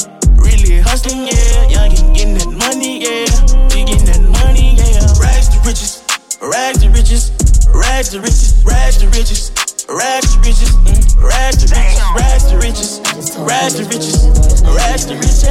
Really 0.90 0.98
hustling, 0.98 1.22
yeah. 1.30 1.70
Young 1.70 1.94
and 2.02 2.10
getting 2.16 2.34
that 2.34 2.50
money, 2.50 2.98
yeah. 2.98 3.30
We 3.70 3.86
getting 3.86 4.10
that 4.10 4.26
money, 4.42 4.74
yeah. 4.74 5.06
Rags 5.22 5.46
to 5.54 5.62
riches, 5.62 6.02
rags 6.42 6.82
to 6.82 6.90
riches, 6.90 7.30
rags 7.70 8.10
to 8.10 8.18
riches, 8.18 8.58
rags 8.66 8.98
to 8.98 9.06
riches. 9.06 9.54
Rags 9.86 10.34
to 10.34 10.38
riches, 10.42 10.70
mm, 10.82 11.02
rags 11.22 11.62
to 11.62 11.66
riches, 11.70 12.02
rags 12.14 12.46
to 12.50 12.58
riches, 12.58 12.98
rags 13.38 13.74
to 13.78 13.84
riches, 13.86 14.18
rags 14.66 15.06
to 15.06 15.14
riches. 15.14 15.42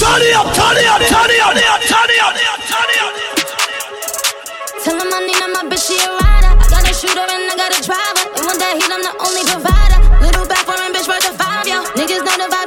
Turn 0.00 0.20
it 0.24 0.32
up, 0.32 0.48
turn 0.56 0.76
it 0.80 0.88
up, 0.88 1.00
turn 1.04 1.28
it 1.28 1.40
up, 1.44 1.52
turn 1.84 2.08
it 2.08 2.20
up, 2.24 2.32
turn 2.68 2.88
it 2.88 3.00
up. 3.04 3.12
Tell 4.80 4.96
him 4.96 5.12
I 5.12 5.20
need 5.28 5.44
my 5.52 5.64
bitch, 5.68 5.92
she 5.92 5.96
a 6.00 6.08
rider. 6.08 6.52
I 6.56 6.66
got 6.72 6.88
a 6.88 6.92
shooter 6.96 7.20
and 7.20 7.52
I 7.52 7.56
got 7.56 7.72
a 7.72 7.80
driver. 7.84 8.24
And 8.36 8.44
one 8.48 8.56
day 8.56 8.80
heat, 8.80 8.92
I'm 8.92 9.04
the 9.04 9.12
only 9.20 9.44
provider. 9.44 10.00
Little 10.24 10.48
back 10.48 10.64
foreign 10.64 10.92
bitch 10.92 11.08
worth 11.08 11.28
of 11.28 11.36
five, 11.36 11.68
yo. 11.68 11.84
Niggas 11.96 12.24
know 12.24 12.36
the 12.36 12.48
vibe, 12.48 12.57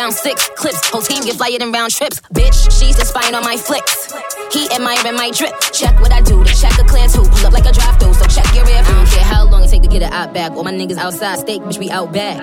around 0.00 0.12
six 0.12 0.48
clips. 0.56 0.88
Whole 0.88 1.02
team 1.02 1.22
get 1.24 1.36
flyer 1.36 1.58
than 1.58 1.72
round 1.72 1.92
trips. 1.92 2.20
Bitch, 2.32 2.56
she's 2.72 2.96
the 2.96 3.04
spine 3.04 3.34
on 3.34 3.44
my 3.44 3.56
flicks. 3.56 4.12
He 4.52 4.68
admiring 4.72 5.16
my 5.16 5.30
drip. 5.30 5.52
Check 5.72 6.00
what 6.00 6.12
I 6.12 6.22
do 6.22 6.42
to 6.42 6.54
check 6.54 6.72
a 6.78 6.84
clear 6.84 7.06
two. 7.08 7.22
Pull 7.22 7.46
up 7.46 7.52
like 7.52 7.66
a 7.66 7.72
drive 7.72 8.00
through, 8.00 8.14
so 8.14 8.24
check 8.26 8.46
your 8.54 8.64
rear. 8.64 8.78
I 8.78 8.82
don't 8.82 9.08
care 9.08 9.24
how 9.24 9.44
long 9.44 9.64
it 9.64 9.68
take 9.68 9.82
to 9.82 9.88
get 9.88 10.02
it 10.02 10.12
out 10.12 10.32
back. 10.32 10.52
All 10.52 10.64
my 10.64 10.72
niggas 10.72 10.96
outside, 10.96 11.40
steak, 11.40 11.60
bitch, 11.62 11.78
we 11.78 11.90
out 11.90 12.12
back. 12.12 12.40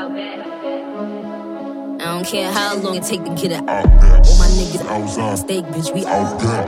I 1.99 2.05
don't 2.13 2.25
care 2.25 2.51
how 2.51 2.75
long 2.77 2.95
it 2.95 3.03
take 3.03 3.23
to 3.25 3.33
get 3.33 3.51
it 3.51 3.67
out 3.67 3.85
back. 3.99 4.25
All 4.27 4.37
my 4.37 4.47
niggas 4.53 4.85
outside, 4.85 5.39
steak, 5.39 5.65
bitch, 5.65 5.93
we 5.93 6.05
out 6.05 6.39
back. 6.39 6.67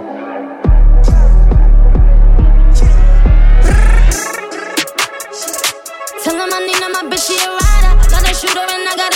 Tell 6.24 6.36
I 6.36 6.60
need 6.66 6.82
my 6.82 7.04
bitch, 7.10 7.28
she 7.28 7.36
a 7.38 7.48
rider. 7.48 7.94
Got 8.10 8.30
a 8.30 8.34
shooter 8.34 8.60
and 8.60 8.90
I 8.90 8.96
got 8.98 9.09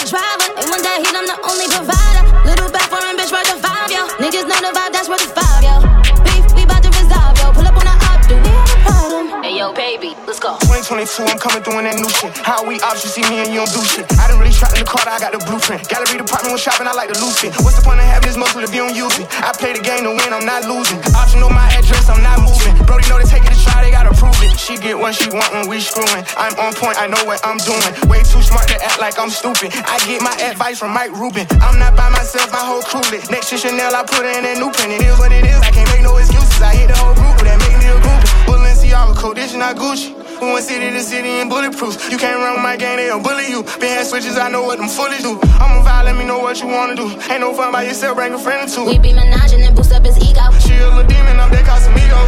22, 10.94 11.26
I'm 11.26 11.42
coming 11.42 11.66
doing 11.66 11.90
that 11.90 11.98
new 11.98 12.06
shit. 12.22 12.30
How 12.46 12.62
we 12.62 12.78
ops, 12.86 13.02
you 13.02 13.10
see 13.10 13.26
me 13.26 13.42
and 13.42 13.50
you 13.50 13.66
don't 13.66 13.74
do 13.74 13.82
shit. 13.82 14.06
I 14.14 14.30
done 14.30 14.38
really 14.38 14.54
trapped 14.54 14.78
in 14.78 14.86
the 14.86 14.90
car, 14.90 15.02
I 15.10 15.18
got 15.18 15.34
the 15.34 15.42
blueprint. 15.42 15.82
Gallery 15.90 16.22
department 16.22 16.54
when 16.54 16.62
shopping, 16.62 16.86
I 16.86 16.94
like 16.94 17.10
to 17.10 17.18
loot 17.18 17.34
it. 17.42 17.50
What's 17.66 17.82
the 17.82 17.82
point 17.82 17.98
of 17.98 18.06
having 18.06 18.30
this 18.30 18.38
muscle 18.38 18.62
if 18.62 18.70
you 18.70 18.86
don't 18.86 18.94
use 18.94 19.18
it? 19.18 19.26
I 19.42 19.58
play 19.58 19.74
the 19.74 19.82
game 19.82 20.06
to 20.06 20.14
win, 20.14 20.30
I'm 20.30 20.46
not 20.46 20.70
losing. 20.70 21.02
Option 21.18 21.42
know 21.42 21.50
my 21.50 21.66
address, 21.74 22.06
I'm 22.14 22.22
not 22.22 22.46
moving. 22.46 22.78
Brody 22.86 23.10
know 23.10 23.18
they 23.18 23.26
take 23.26 23.42
it 23.42 23.50
to 23.50 23.58
try, 23.66 23.82
they 23.82 23.90
gotta 23.90 24.14
prove 24.14 24.38
it. 24.46 24.54
She 24.54 24.78
get 24.78 24.94
what 24.94 25.18
she 25.18 25.34
want 25.34 25.50
when 25.50 25.66
we 25.66 25.82
screwing. 25.82 26.22
I'm 26.38 26.54
on 26.62 26.78
point, 26.78 27.02
I 27.02 27.10
know 27.10 27.26
what 27.26 27.42
I'm 27.42 27.58
doing. 27.66 27.90
Way 28.06 28.22
too 28.22 28.46
smart 28.46 28.70
to 28.70 28.78
act 28.78 29.02
like 29.02 29.18
I'm 29.18 29.34
stupid. 29.34 29.74
I 29.90 29.98
get 30.06 30.22
my 30.22 30.38
advice 30.46 30.78
from 30.78 30.94
Mike 30.94 31.18
Rubin. 31.18 31.50
I'm 31.58 31.82
not 31.82 31.98
by 31.98 32.14
myself, 32.14 32.54
my 32.54 32.62
whole 32.62 32.86
crew 32.86 33.02
lit. 33.10 33.26
Next 33.34 33.50
to 33.50 33.58
Chanel, 33.58 33.98
I 33.98 34.06
put 34.06 34.30
in 34.30 34.46
a 34.46 34.54
new 34.62 34.70
pen. 34.70 34.94
It 34.94 35.02
is 35.02 35.18
what 35.18 35.34
it 35.34 35.42
is, 35.42 35.58
I 35.58 35.74
can't 35.74 35.90
make 35.90 36.06
no 36.06 36.22
excuses. 36.22 36.62
I 36.62 36.78
hit 36.78 36.94
the 36.94 36.98
whole 37.02 37.18
group, 37.18 37.42
that 37.50 37.58
make 37.66 37.82
me 37.82 37.90
a 37.90 37.98
groupie. 37.98 38.30
Balenciaga, 38.46 39.18
cool, 39.18 39.34
this 39.34 39.58
not 39.58 39.74
Gucci. 39.74 40.23
We 40.44 40.52
went 40.52 40.66
city 40.66 40.92
to 40.92 41.00
city 41.00 41.40
in 41.40 41.48
bulletproof. 41.48 42.12
You 42.12 42.18
can't 42.18 42.36
run 42.36 42.60
with 42.60 42.64
my 42.64 42.76
gang, 42.76 42.98
they'll 42.98 43.24
bully 43.24 43.48
you. 43.48 43.64
Been 43.80 43.96
had 43.96 44.04
switches, 44.04 44.36
I 44.36 44.52
know 44.52 44.68
what 44.68 44.76
them 44.78 44.92
fully 44.92 45.16
do. 45.24 45.40
I'm 45.56 45.80
a 45.80 45.88
vibe, 45.88 46.04
let 46.04 46.16
me 46.20 46.26
know 46.28 46.40
what 46.40 46.60
you 46.60 46.68
wanna 46.68 47.00
do. 47.00 47.08
Ain't 47.32 47.40
no 47.40 47.56
fun 47.56 47.72
by 47.72 47.84
yourself, 47.88 48.20
bring 48.20 48.34
a 48.34 48.38
friend 48.38 48.68
or 48.68 48.70
two. 48.70 48.84
We 48.84 49.00
be 49.00 49.16
menaging 49.16 49.64
and 49.64 49.74
boost 49.74 49.94
up 49.96 50.04
his 50.04 50.20
ego. 50.20 50.44
She 50.60 50.76
a 50.76 50.92
little 50.92 51.08
demon, 51.08 51.40
I'm 51.40 51.48
that 51.48 51.64
Casamigo. 51.64 52.20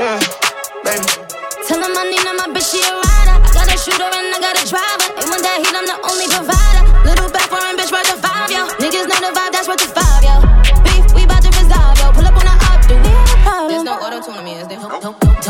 Yeah, 0.00 0.16
baby. 0.88 1.04
Tell 1.68 1.84
him 1.84 1.92
I 1.92 2.04
need 2.08 2.24
my 2.24 2.48
bitch, 2.48 2.64
she 2.72 2.80
a 2.80 2.96
rider. 2.96 3.36
I 3.36 3.50
got 3.52 3.68
a 3.68 3.76
shooter 3.76 4.08
and 4.08 4.32
I 4.32 4.38
got 4.40 4.56
a 4.56 4.64
driver. 4.64 5.08
And 5.20 5.28
one 5.28 5.42
day 5.44 5.60
heat, 5.60 5.76
I'm 5.76 5.84
the 5.84 6.00
only 6.00 6.32
provider. 6.32 6.82
Little 7.04 7.28
back 7.28 7.44
foreign 7.52 7.76
bitch 7.76 7.92
worth 7.92 8.08
of 8.08 8.24
five, 8.24 8.48
yo. 8.48 8.72
Niggas 8.80 9.04
know 9.04 9.20
the 9.20 9.36
vibe, 9.36 9.52
that's 9.52 9.68
worth 9.68 9.84
of 9.84 9.92
five, 9.92 10.09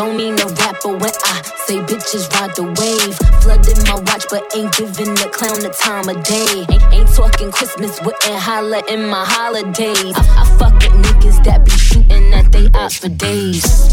Don't, 0.01 0.17
need 0.17 0.31
no 0.31 0.49
rapper 0.65 0.97
when 0.97 1.13
I 1.25 1.43
say 1.67 1.77
bitches 1.81 2.33
ride 2.33 2.57
the 2.57 2.65
wave. 2.65 3.15
Flooded 3.43 3.85
my 3.85 4.01
watch, 4.09 4.25
but 4.31 4.43
ain't 4.57 4.75
giving 4.75 5.13
the 5.13 5.29
clown 5.29 5.61
the 5.61 5.69
time 5.69 6.09
of 6.09 6.25
day. 6.25 6.65
Ain't, 6.73 6.83
ain't 6.91 7.15
talking 7.15 7.53
Christmas, 7.53 8.01
wouldn't 8.01 8.41
holla 8.41 8.83
in 8.89 9.07
my 9.11 9.27
holidays. 9.27 10.15
I, 10.17 10.25
I 10.41 10.45
fuck 10.57 10.73
with 10.73 10.97
niggas 11.05 11.45
that 11.45 11.67
be 11.67 11.71
shooting 11.73 12.33
at 12.33 12.51
they 12.51 12.71
out 12.73 12.95
for 12.95 13.11
days. 13.11 13.93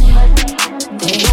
They 0.96 1.28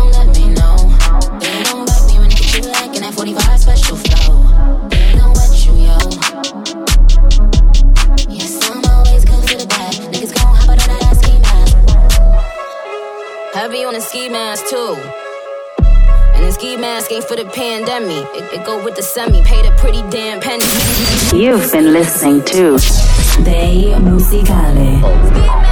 On 13.84 13.92
the 13.92 14.00
ski 14.00 14.30
mask, 14.30 14.66
too. 14.70 14.96
And 16.34 16.46
the 16.46 16.52
ski 16.52 16.78
mask 16.78 17.12
ain't 17.12 17.24
for 17.24 17.36
the 17.36 17.44
pandemic. 17.44 18.24
It, 18.34 18.60
it 18.60 18.64
go 18.64 18.82
with 18.82 18.96
the 18.96 19.02
semi. 19.02 19.42
Paid 19.42 19.66
a 19.66 19.76
pretty 19.76 20.00
damn 20.08 20.40
penny. 20.40 20.64
You've 21.38 21.70
been 21.70 21.92
listening 21.92 22.42
to 22.44 22.78
De 23.44 23.94
Musicale. 24.00 25.63